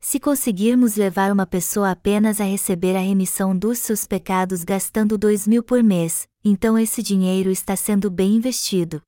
Se 0.00 0.18
conseguirmos 0.18 0.96
levar 0.96 1.30
uma 1.30 1.46
pessoa 1.46 1.90
apenas 1.90 2.40
a 2.40 2.44
receber 2.44 2.96
a 2.96 3.00
remissão 3.00 3.56
dos 3.56 3.78
seus 3.78 4.06
pecados 4.06 4.64
gastando 4.64 5.18
dois 5.18 5.46
mil 5.46 5.62
por 5.62 5.82
mês, 5.82 6.26
então 6.42 6.78
esse 6.78 7.02
dinheiro 7.02 7.50
está 7.50 7.76
sendo 7.76 8.10
bem 8.10 8.36
investido. 8.36 9.02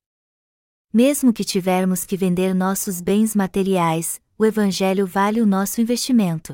Mesmo 0.93 1.33
que 1.33 1.43
tivermos 1.43 2.05
que 2.05 2.15
vender 2.15 2.53
nossos 2.53 3.01
bens 3.01 3.35
materiais, 3.35 4.21
o 4.37 4.45
Evangelho 4.45 5.07
vale 5.07 5.41
o 5.41 5.47
nosso 5.47 5.81
investimento. 5.81 6.53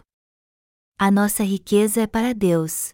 A 0.98 1.12
nossa 1.12 1.44
riqueza 1.44 2.02
é 2.02 2.08
para 2.08 2.34
Deus. 2.34 2.94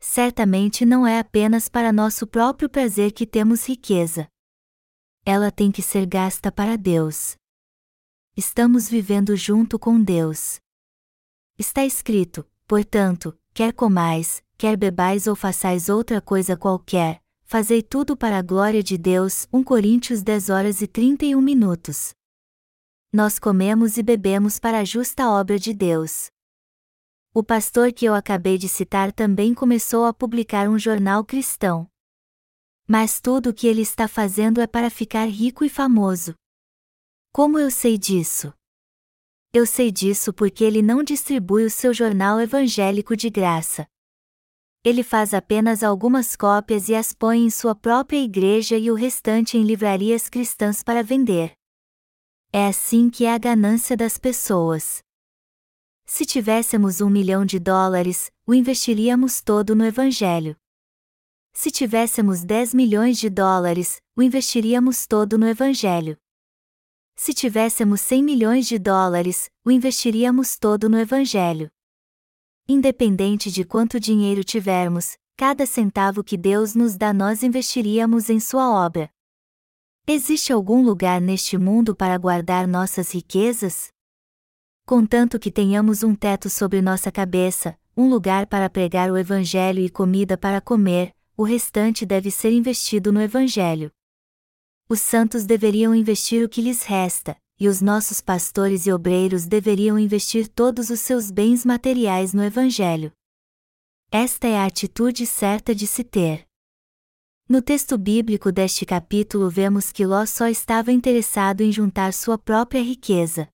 Certamente 0.00 0.86
não 0.86 1.06
é 1.06 1.18
apenas 1.18 1.68
para 1.68 1.92
nosso 1.92 2.26
próprio 2.26 2.70
prazer 2.70 3.12
que 3.12 3.26
temos 3.26 3.68
riqueza 3.68 4.26
ela 5.28 5.50
tem 5.50 5.72
que 5.72 5.82
ser 5.82 6.06
gasta 6.06 6.52
para 6.52 6.78
Deus. 6.78 7.34
Estamos 8.36 8.88
vivendo 8.88 9.34
junto 9.34 9.76
com 9.76 10.00
Deus. 10.00 10.60
Está 11.58 11.84
escrito, 11.84 12.46
portanto, 12.64 13.36
quer 13.52 13.72
comais, 13.72 14.40
quer 14.56 14.76
bebais 14.76 15.26
ou 15.26 15.34
façais 15.34 15.88
outra 15.88 16.20
coisa 16.20 16.56
qualquer, 16.56 17.20
fazei 17.42 17.82
tudo 17.82 18.16
para 18.16 18.38
a 18.38 18.42
glória 18.42 18.84
de 18.84 18.96
Deus. 18.96 19.48
1 19.52 19.64
Coríntios 19.64 20.22
10 20.22 20.48
horas 20.48 20.80
e 20.80 20.86
31 20.86 21.40
minutos. 21.40 22.14
Nós 23.12 23.36
comemos 23.40 23.96
e 23.96 24.04
bebemos 24.04 24.60
para 24.60 24.78
a 24.78 24.84
justa 24.84 25.28
obra 25.28 25.58
de 25.58 25.74
Deus. 25.74 26.30
O 27.34 27.42
pastor 27.42 27.92
que 27.92 28.04
eu 28.04 28.14
acabei 28.14 28.56
de 28.58 28.68
citar 28.68 29.10
também 29.10 29.54
começou 29.54 30.04
a 30.04 30.14
publicar 30.14 30.68
um 30.68 30.78
jornal 30.78 31.24
cristão. 31.24 31.90
Mas 32.88 33.20
tudo 33.20 33.50
o 33.50 33.54
que 33.54 33.66
ele 33.66 33.82
está 33.82 34.06
fazendo 34.06 34.60
é 34.60 34.66
para 34.66 34.88
ficar 34.88 35.24
rico 35.24 35.64
e 35.64 35.68
famoso. 35.68 36.34
Como 37.32 37.58
eu 37.58 37.70
sei 37.70 37.98
disso? 37.98 38.52
Eu 39.52 39.66
sei 39.66 39.90
disso 39.90 40.32
porque 40.32 40.62
ele 40.62 40.82
não 40.82 41.02
distribui 41.02 41.64
o 41.64 41.70
seu 41.70 41.92
jornal 41.92 42.40
evangélico 42.40 43.16
de 43.16 43.28
graça. 43.28 43.88
Ele 44.84 45.02
faz 45.02 45.34
apenas 45.34 45.82
algumas 45.82 46.36
cópias 46.36 46.88
e 46.88 46.94
as 46.94 47.12
põe 47.12 47.44
em 47.44 47.50
sua 47.50 47.74
própria 47.74 48.22
igreja 48.22 48.78
e 48.78 48.88
o 48.90 48.94
restante 48.94 49.58
em 49.58 49.64
livrarias 49.64 50.28
cristãs 50.28 50.82
para 50.82 51.02
vender. 51.02 51.52
É 52.52 52.68
assim 52.68 53.10
que 53.10 53.24
é 53.24 53.34
a 53.34 53.38
ganância 53.38 53.96
das 53.96 54.16
pessoas. 54.16 55.02
Se 56.04 56.24
tivéssemos 56.24 57.00
um 57.00 57.10
milhão 57.10 57.44
de 57.44 57.58
dólares, 57.58 58.30
o 58.46 58.54
investiríamos 58.54 59.40
todo 59.40 59.74
no 59.74 59.84
Evangelho. 59.84 60.56
Se 61.58 61.70
tivéssemos 61.70 62.44
10 62.44 62.74
milhões 62.74 63.16
de 63.16 63.30
dólares, 63.30 64.02
o 64.14 64.22
investiríamos 64.22 65.06
todo 65.06 65.38
no 65.38 65.48
Evangelho. 65.48 66.18
Se 67.16 67.32
tivéssemos 67.32 68.02
100 68.02 68.22
milhões 68.22 68.66
de 68.66 68.78
dólares, 68.78 69.48
o 69.64 69.70
investiríamos 69.70 70.58
todo 70.58 70.86
no 70.86 70.98
Evangelho. 70.98 71.70
Independente 72.68 73.50
de 73.50 73.64
quanto 73.64 73.98
dinheiro 73.98 74.44
tivermos, 74.44 75.16
cada 75.34 75.64
centavo 75.64 76.22
que 76.22 76.36
Deus 76.36 76.74
nos 76.74 76.94
dá 76.94 77.14
nós 77.14 77.42
investiríamos 77.42 78.28
em 78.28 78.38
Sua 78.38 78.70
obra. 78.70 79.08
Existe 80.06 80.52
algum 80.52 80.82
lugar 80.82 81.22
neste 81.22 81.56
mundo 81.56 81.96
para 81.96 82.18
guardar 82.18 82.68
nossas 82.68 83.12
riquezas? 83.12 83.88
Contanto 84.84 85.38
que 85.38 85.50
tenhamos 85.50 86.02
um 86.02 86.14
teto 86.14 86.50
sobre 86.50 86.82
nossa 86.82 87.10
cabeça, 87.10 87.78
um 87.96 88.10
lugar 88.10 88.46
para 88.46 88.68
pregar 88.68 89.10
o 89.10 89.16
Evangelho 89.16 89.80
e 89.80 89.88
comida 89.88 90.36
para 90.36 90.60
comer, 90.60 91.15
o 91.36 91.44
restante 91.44 92.06
deve 92.06 92.30
ser 92.30 92.52
investido 92.52 93.12
no 93.12 93.20
Evangelho. 93.20 93.92
Os 94.88 95.00
santos 95.00 95.44
deveriam 95.44 95.94
investir 95.94 96.44
o 96.44 96.48
que 96.48 96.62
lhes 96.62 96.82
resta, 96.82 97.36
e 97.58 97.68
os 97.68 97.80
nossos 97.80 98.20
pastores 98.20 98.86
e 98.86 98.92
obreiros 98.92 99.46
deveriam 99.46 99.98
investir 99.98 100.48
todos 100.48 100.90
os 100.90 101.00
seus 101.00 101.30
bens 101.30 101.64
materiais 101.64 102.32
no 102.32 102.42
Evangelho. 102.42 103.12
Esta 104.10 104.46
é 104.46 104.56
a 104.56 104.66
atitude 104.66 105.26
certa 105.26 105.74
de 105.74 105.86
se 105.86 106.04
ter. 106.04 106.46
No 107.48 107.60
texto 107.60 107.96
bíblico 107.98 108.50
deste 108.50 108.84
capítulo 108.84 109.50
vemos 109.50 109.92
que 109.92 110.06
Ló 110.06 110.24
só 110.26 110.48
estava 110.48 110.90
interessado 110.90 111.60
em 111.60 111.70
juntar 111.70 112.12
sua 112.12 112.38
própria 112.38 112.82
riqueza. 112.82 113.48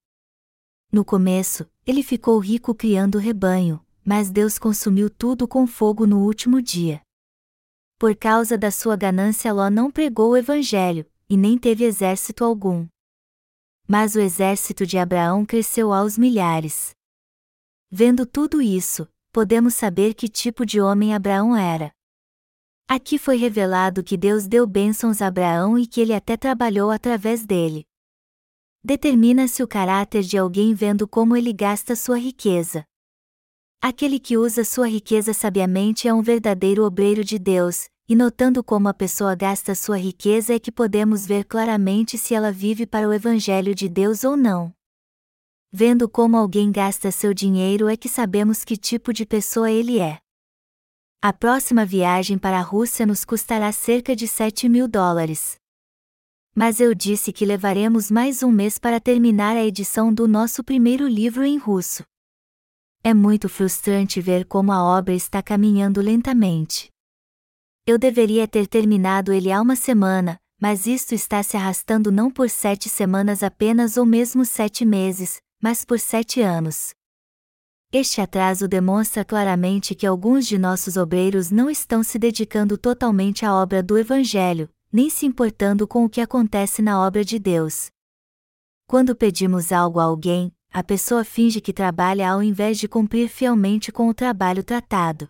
No 0.91 1.05
começo, 1.05 1.67
ele 1.87 2.03
ficou 2.03 2.39
rico 2.39 2.75
criando 2.75 3.19
rebanho, 3.19 3.85
mas 4.05 4.31
Deus 4.31 4.59
consumiu 4.59 5.09
tudo 5.09 5.49
com 5.49 5.67
fogo 5.67 6.07
no 6.07 6.25
último 6.25 6.61
dia. 6.61 7.03
Por 8.03 8.17
causa 8.17 8.59
da 8.59 8.73
sua 8.73 8.97
ganância 8.97 9.53
Ló 9.53 9.71
não 9.71 9.89
pregou 9.89 10.31
o 10.31 10.37
evangelho, 10.37 11.09
e 11.31 11.37
nem 11.37 11.57
teve 11.57 11.85
exército 11.85 12.45
algum. 12.45 12.89
mas 13.87 14.17
o 14.17 14.19
exército 14.19 14.85
de 14.85 14.99
Abraão 14.99 15.47
cresceu 15.47 15.93
aos 15.93 16.19
milhares. 16.19 16.97
Vendo 17.89 18.27
tudo 18.27 18.61
isso, 18.61 19.07
podemos 19.31 19.75
saber 19.75 20.15
que 20.15 20.27
tipo 20.29 20.67
de 20.67 20.81
homem 20.81 21.15
Abraão 21.15 21.57
era. 21.57 21.93
Aqui 22.89 23.19
foi 23.19 23.37
revelado 23.37 24.03
que 24.03 24.17
Deus 24.17 24.49
deu 24.49 24.67
bênçãos 24.67 25.23
a 25.23 25.29
Abraão 25.29 25.79
e 25.79 25.87
que 25.87 26.01
ele 26.01 26.13
até 26.13 26.37
trabalhou 26.37 26.91
através 26.91 27.47
dele. 27.47 27.87
Determina-se 28.83 29.63
o 29.63 29.69
caráter 29.69 30.25
de 30.25 30.37
alguém 30.37 30.75
vendo 30.75 31.07
como 31.07 31.37
ele 31.37 31.53
gasta 31.53 31.95
sua 31.95 32.19
riqueza. 32.19 32.85
Aquele 33.85 34.21
que 34.21 34.39
usa 34.39 34.65
sua 34.65 34.87
riqueza 34.87 35.35
sabiamente 35.35 36.07
é 36.07 36.15
um 36.15 36.23
verdadeiro 36.23 36.85
obreiro 36.85 37.25
de 37.25 37.37
Deus, 37.37 37.89
e 38.09 38.15
notando 38.15 38.63
como 38.63 38.87
a 38.87 38.95
pessoa 38.95 39.35
gasta 39.35 39.75
sua 39.75 39.99
riqueza 39.99 40.55
é 40.55 40.59
que 40.61 40.71
podemos 40.71 41.27
ver 41.27 41.45
claramente 41.45 42.17
se 42.17 42.33
ela 42.33 42.53
vive 42.53 42.87
para 42.87 43.09
o 43.09 43.13
Evangelho 43.13 43.75
de 43.75 43.89
Deus 43.89 44.23
ou 44.23 44.37
não. 44.37 44.73
Vendo 45.73 46.09
como 46.09 46.37
alguém 46.37 46.71
gasta 46.71 47.11
seu 47.11 47.35
dinheiro 47.35 47.89
é 47.89 47.97
que 47.97 48.09
sabemos 48.09 48.63
que 48.63 48.77
tipo 48.77 49.13
de 49.13 49.27
pessoa 49.27 49.69
ele 49.69 49.99
é. 49.99 50.21
A 51.21 51.33
próxima 51.33 51.85
viagem 51.85 52.39
para 52.39 52.59
a 52.59 52.63
Rússia 52.63 53.05
nos 53.05 53.25
custará 53.25 53.73
cerca 53.73 54.15
de 54.15 54.29
7 54.29 54.69
mil 54.69 54.87
dólares. 54.87 55.57
Mas 56.55 56.79
eu 56.79 56.95
disse 56.95 57.33
que 57.33 57.45
levaremos 57.45 58.13
mais 58.13 58.45
um 58.45 58.51
mês 58.53 58.79
para 58.79 59.01
terminar 59.01 59.57
a 59.57 59.65
edição 59.65 60.15
do 60.15 60.29
nosso 60.29 60.63
primeiro 60.63 61.09
livro 61.09 61.43
em 61.43 61.59
russo. 61.59 62.05
É 63.05 63.13
muito 63.13 63.49
frustrante 63.49 64.21
ver 64.21 64.45
como 64.45 64.71
a 64.71 64.81
obra 64.81 65.13
está 65.13 65.43
caminhando 65.43 66.01
lentamente. 66.01 66.89
Eu 67.85 67.99
deveria 67.99 68.47
ter 68.47 68.69
terminado 68.69 69.33
ele 69.33 69.51
há 69.51 69.61
uma 69.61 69.75
semana, 69.75 70.39
mas 70.61 70.87
isto 70.87 71.13
está 71.13 71.43
se 71.43 71.57
arrastando 71.57 72.13
não 72.13 72.31
por 72.31 72.49
sete 72.49 72.89
semanas 72.89 73.43
apenas 73.43 73.97
ou 73.97 74.07
mesmo 74.07 74.45
sete 74.45 74.85
meses, 74.85 75.41
mas 75.61 75.85
por 75.85 75.99
sete 75.99 76.41
anos. 76.41 76.91
Este 77.93 78.21
atraso 78.21 78.69
demonstra 78.69 79.25
claramente 79.25 79.97
que 79.97 80.07
alguns 80.07 80.47
de 80.47 80.57
nossos 80.57 80.97
obreiros 80.97 81.51
não 81.51 81.69
estão 81.69 82.05
se 82.05 82.21
dedicando 82.21 82.79
totalmente 82.79 83.45
à 83.45 83.53
obra 83.53 83.83
do 83.83 83.99
Evangelho, 83.99 84.69
nem 84.93 85.11
se 85.11 85.27
importando 85.27 85.89
com 85.89 86.05
o 86.05 86.09
que 86.09 86.21
acontece 86.21 86.81
na 86.81 87.05
obra 87.05 87.25
de 87.25 87.41
Deus. 87.41 87.91
Quando 88.87 89.17
pedimos 89.17 89.73
algo 89.73 89.99
a 89.99 90.05
alguém, 90.05 90.53
a 90.73 90.83
pessoa 90.83 91.23
finge 91.23 91.61
que 91.61 91.73
trabalha 91.73 92.31
ao 92.31 92.43
invés 92.43 92.79
de 92.79 92.89
cumprir 92.89 93.29
fielmente 93.29 93.93
com 93.93 94.09
o 94.09 94.15
trabalho 94.15 94.65
tratado. 94.65 95.29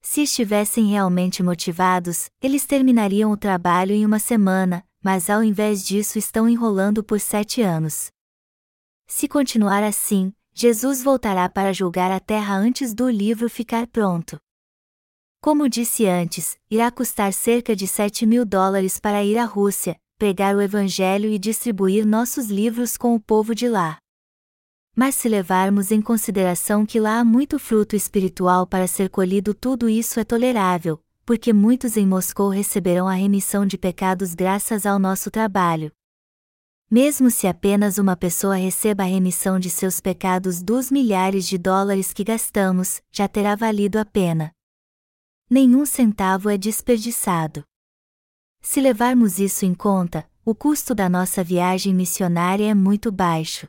Se 0.00 0.22
estivessem 0.22 0.86
realmente 0.86 1.42
motivados, 1.42 2.30
eles 2.40 2.64
terminariam 2.64 3.30
o 3.30 3.36
trabalho 3.36 3.92
em 3.92 4.06
uma 4.06 4.18
semana, 4.18 4.84
mas 5.02 5.28
ao 5.28 5.44
invés 5.44 5.84
disso 5.84 6.18
estão 6.18 6.48
enrolando 6.48 7.04
por 7.04 7.20
sete 7.20 7.60
anos. 7.60 8.10
Se 9.06 9.28
continuar 9.28 9.82
assim, 9.82 10.32
Jesus 10.54 11.02
voltará 11.02 11.48
para 11.48 11.72
julgar 11.72 12.10
a 12.10 12.18
terra 12.18 12.56
antes 12.56 12.94
do 12.94 13.08
livro 13.10 13.50
ficar 13.50 13.86
pronto. 13.86 14.38
Como 15.40 15.68
disse 15.68 16.06
antes, 16.06 16.58
irá 16.70 16.90
custar 16.90 17.32
cerca 17.32 17.76
de 17.76 17.86
7 17.86 18.26
mil 18.26 18.44
dólares 18.44 18.98
para 18.98 19.22
ir 19.22 19.38
à 19.38 19.44
Rússia, 19.44 19.96
pregar 20.18 20.56
o 20.56 20.60
Evangelho 20.60 21.30
e 21.30 21.38
distribuir 21.38 22.04
nossos 22.04 22.46
livros 22.46 22.96
com 22.96 23.14
o 23.14 23.20
povo 23.20 23.54
de 23.54 23.68
lá. 23.68 23.98
Mas 24.98 25.14
se 25.14 25.28
levarmos 25.28 25.92
em 25.92 26.02
consideração 26.02 26.84
que 26.84 26.98
lá 26.98 27.20
há 27.20 27.24
muito 27.24 27.56
fruto 27.56 27.94
espiritual 27.94 28.66
para 28.66 28.88
ser 28.88 29.08
colhido, 29.08 29.54
tudo 29.54 29.88
isso 29.88 30.18
é 30.18 30.24
tolerável, 30.24 31.00
porque 31.24 31.52
muitos 31.52 31.96
em 31.96 32.04
Moscou 32.04 32.48
receberão 32.48 33.06
a 33.06 33.12
remissão 33.12 33.64
de 33.64 33.78
pecados 33.78 34.34
graças 34.34 34.84
ao 34.84 34.98
nosso 34.98 35.30
trabalho. 35.30 35.92
Mesmo 36.90 37.30
se 37.30 37.46
apenas 37.46 37.96
uma 37.96 38.16
pessoa 38.16 38.56
receba 38.56 39.04
a 39.04 39.06
remissão 39.06 39.60
de 39.60 39.70
seus 39.70 40.00
pecados 40.00 40.64
dos 40.64 40.90
milhares 40.90 41.46
de 41.46 41.58
dólares 41.58 42.12
que 42.12 42.24
gastamos, 42.24 43.00
já 43.12 43.28
terá 43.28 43.54
valido 43.54 44.00
a 44.00 44.04
pena. 44.04 44.50
Nenhum 45.48 45.86
centavo 45.86 46.50
é 46.50 46.58
desperdiçado. 46.58 47.62
Se 48.60 48.80
levarmos 48.80 49.38
isso 49.38 49.64
em 49.64 49.74
conta, 49.74 50.28
o 50.44 50.56
custo 50.56 50.92
da 50.92 51.08
nossa 51.08 51.44
viagem 51.44 51.94
missionária 51.94 52.68
é 52.68 52.74
muito 52.74 53.12
baixo. 53.12 53.68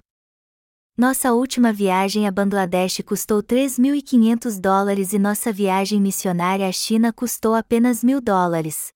Nossa 1.00 1.32
última 1.32 1.72
viagem 1.72 2.28
a 2.28 2.32
Bangladesh 2.32 3.00
custou 3.06 3.42
3.500 3.42 4.60
dólares 4.60 5.14
e 5.14 5.18
nossa 5.18 5.50
viagem 5.50 5.98
missionária 5.98 6.68
à 6.68 6.74
China 6.74 7.14
custou 7.14 7.56
apenas 7.56 8.04
mil 8.04 8.20
dólares. 8.20 8.92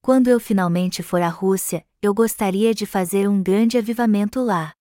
Quando 0.00 0.28
eu 0.28 0.40
finalmente 0.40 1.02
for 1.02 1.20
à 1.20 1.28
Rússia, 1.28 1.84
eu 2.00 2.14
gostaria 2.14 2.72
de 2.72 2.86
fazer 2.86 3.28
um 3.28 3.42
grande 3.42 3.76
avivamento 3.76 4.40
lá. 4.40 4.72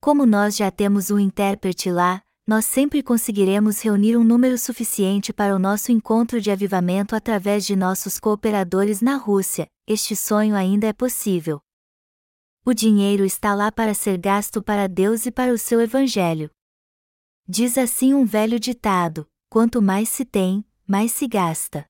Como 0.00 0.24
nós 0.24 0.56
já 0.56 0.70
temos 0.70 1.10
um 1.10 1.18
intérprete 1.18 1.90
lá, 1.90 2.22
nós 2.46 2.64
sempre 2.64 3.02
conseguiremos 3.02 3.82
reunir 3.82 4.16
um 4.16 4.24
número 4.24 4.56
suficiente 4.56 5.30
para 5.30 5.54
o 5.54 5.58
nosso 5.58 5.92
encontro 5.92 6.40
de 6.40 6.50
avivamento 6.50 7.14
através 7.14 7.66
de 7.66 7.76
nossos 7.76 8.18
cooperadores 8.18 9.02
na 9.02 9.16
Rússia. 9.16 9.68
Este 9.86 10.16
sonho 10.16 10.56
ainda 10.56 10.86
é 10.86 10.92
possível. 10.94 11.60
O 12.66 12.72
dinheiro 12.72 13.26
está 13.26 13.54
lá 13.54 13.70
para 13.70 13.92
ser 13.92 14.16
gasto 14.16 14.62
para 14.62 14.88
Deus 14.88 15.26
e 15.26 15.30
para 15.30 15.52
o 15.52 15.58
seu 15.58 15.82
evangelho. 15.82 16.50
Diz 17.46 17.76
assim 17.76 18.14
um 18.14 18.24
velho 18.24 18.58
ditado: 18.58 19.28
quanto 19.50 19.82
mais 19.82 20.08
se 20.08 20.24
tem, 20.24 20.64
mais 20.86 21.12
se 21.12 21.28
gasta. 21.28 21.84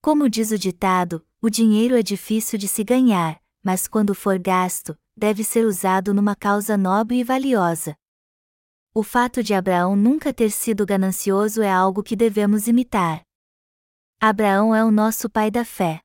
Como 0.00 0.30
diz 0.30 0.50
o 0.52 0.58
ditado, 0.58 1.22
o 1.38 1.50
dinheiro 1.50 1.94
é 1.98 2.02
difícil 2.02 2.58
de 2.58 2.66
se 2.66 2.82
ganhar, 2.82 3.38
mas 3.62 3.86
quando 3.86 4.14
for 4.14 4.38
gasto, 4.38 4.96
deve 5.14 5.44
ser 5.44 5.66
usado 5.66 6.14
numa 6.14 6.34
causa 6.34 6.78
nobre 6.78 7.18
e 7.18 7.24
valiosa. 7.24 7.94
O 8.94 9.02
fato 9.02 9.42
de 9.42 9.52
Abraão 9.52 9.94
nunca 9.94 10.32
ter 10.32 10.50
sido 10.50 10.86
ganancioso 10.86 11.60
é 11.60 11.70
algo 11.70 12.02
que 12.02 12.16
devemos 12.16 12.68
imitar. 12.68 13.22
Abraão 14.18 14.74
é 14.74 14.82
o 14.82 14.90
nosso 14.90 15.28
pai 15.28 15.50
da 15.50 15.62
fé. 15.62 16.00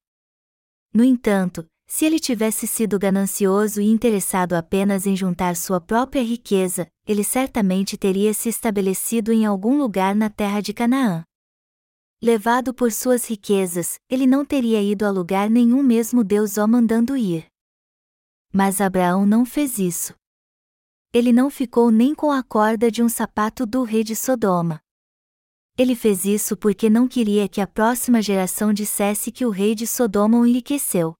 No 0.93 1.01
entanto, 1.01 1.65
se 1.91 2.05
ele 2.05 2.19
tivesse 2.19 2.67
sido 2.67 2.99
ganancioso 2.99 3.81
e 3.81 3.87
interessado 3.87 4.53
apenas 4.53 5.07
em 5.07 5.15
juntar 5.15 5.55
sua 5.55 5.81
própria 5.81 6.21
riqueza, 6.21 6.87
ele 7.05 7.23
certamente 7.23 7.97
teria 7.97 8.31
se 8.31 8.47
estabelecido 8.47 9.33
em 9.33 9.43
algum 9.43 9.75
lugar 9.75 10.15
na 10.15 10.29
terra 10.29 10.61
de 10.61 10.71
Canaã. 10.71 11.23
Levado 12.21 12.75
por 12.75 12.91
suas 12.91 13.27
riquezas, 13.27 13.97
ele 14.07 14.27
não 14.27 14.45
teria 14.45 14.79
ido 14.83 15.03
a 15.03 15.09
lugar 15.09 15.49
nenhum 15.49 15.81
mesmo 15.81 16.23
Deus 16.23 16.57
o 16.57 16.67
mandando 16.67 17.17
ir. 17.17 17.47
Mas 18.53 18.79
Abraão 18.79 19.25
não 19.25 19.43
fez 19.43 19.79
isso. 19.79 20.13
Ele 21.11 21.33
não 21.33 21.49
ficou 21.49 21.89
nem 21.89 22.13
com 22.13 22.31
a 22.31 22.43
corda 22.43 22.91
de 22.91 23.01
um 23.01 23.09
sapato 23.09 23.65
do 23.65 23.81
rei 23.81 24.03
de 24.03 24.15
Sodoma. 24.15 24.79
Ele 25.75 25.95
fez 25.95 26.23
isso 26.23 26.55
porque 26.55 26.87
não 26.87 27.07
queria 27.07 27.49
que 27.49 27.61
a 27.61 27.65
próxima 27.65 28.21
geração 28.21 28.71
dissesse 28.71 29.31
que 29.31 29.43
o 29.43 29.49
rei 29.49 29.73
de 29.73 29.87
Sodoma 29.87 30.37
o 30.37 30.45
enriqueceu. 30.45 31.18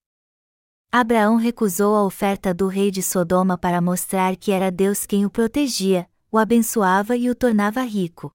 Abraão 0.91 1.35
recusou 1.35 1.95
a 1.95 2.03
oferta 2.03 2.51
do 2.51 2.65
rei 2.65 2.89
de 2.89 3.03
Sodoma 3.03 3.55
para 3.55 3.79
mostrar 3.79 4.35
que 4.35 4.51
era 4.51 4.71
Deus 4.71 5.05
quem 5.05 5.23
o 5.23 5.29
protegia, 5.29 6.09
o 6.31 6.37
abençoava 6.39 7.15
e 7.15 7.29
o 7.29 7.35
tornava 7.35 7.81
rico. 7.83 8.33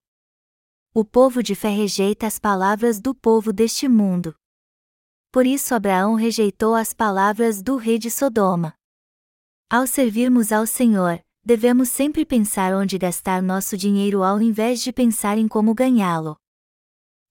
O 0.93 1.03
povo 1.03 1.43
de 1.43 1.53
fé 1.53 1.67
rejeita 1.67 2.25
as 2.25 2.39
palavras 2.39 3.01
do 3.01 3.13
povo 3.13 3.51
deste 3.51 3.89
mundo. 3.89 4.33
Por 5.33 5.45
isso 5.45 5.75
Abraão 5.75 6.15
rejeitou 6.15 6.75
as 6.75 6.93
palavras 6.93 7.61
do 7.61 7.75
rei 7.75 7.99
de 7.99 8.09
Sodoma. 8.09 8.73
Ao 9.69 9.85
servirmos 9.85 10.53
ao 10.53 10.65
Senhor, 10.65 11.19
devemos 11.43 11.89
sempre 11.89 12.25
pensar 12.25 12.73
onde 12.73 12.97
gastar 12.97 13.41
nosso 13.41 13.75
dinheiro 13.75 14.23
ao 14.23 14.41
invés 14.41 14.81
de 14.81 14.93
pensar 14.93 15.37
em 15.37 15.45
como 15.45 15.75
ganhá-lo. 15.75 16.37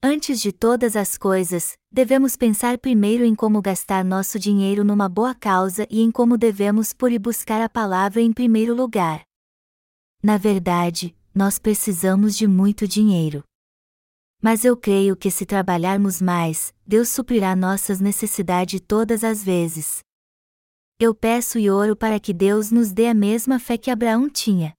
Antes 0.03 0.39
de 0.39 0.53
todas 0.53 0.97
as 0.97 1.17
coisas, 1.17 1.79
devemos 1.95 2.35
pensar 2.35 2.77
primeiro 2.77 3.25
em 3.25 3.37
como 3.37 3.63
gastar 3.63 4.05
nosso 4.05 4.37
dinheiro 4.37 4.83
numa 4.83 5.09
boa 5.09 5.33
causa 5.33 5.87
e 5.89 6.01
em 6.01 6.11
como 6.11 6.37
devemos 6.37 6.93
pôr 6.93 7.13
e 7.13 7.21
buscar 7.21 7.63
a 7.63 7.69
palavra 7.69 8.21
em 8.21 8.33
primeiro 8.33 8.75
lugar. 8.75 9.23
Na 10.21 10.37
verdade, 10.37 11.17
nós 11.33 11.57
precisamos 11.57 12.37
de 12.37 12.49
muito 12.49 12.89
dinheiro. 12.89 13.45
Mas 14.43 14.65
eu 14.65 14.77
creio 14.77 15.17
que 15.17 15.31
se 15.31 15.47
trabalharmos 15.47 16.21
mais, 16.21 16.75
Deus 16.85 17.11
suprirá 17.11 17.55
nossas 17.55 18.01
necessidades 18.01 18.81
todas 18.81 19.23
as 19.23 19.45
vezes. 19.45 20.01
Eu 20.99 21.15
peço 21.15 21.61
e 21.61 21.71
oro 21.71 21.95
para 21.95 22.19
que 22.19 22.35
Deus 22.35 22.73
nos 22.73 22.91
dê 22.91 23.07
a 23.07 23.15
mesma 23.15 23.61
fé 23.61 23.79
que 23.79 23.89
Abraão 23.89 24.29
tinha. 24.29 24.75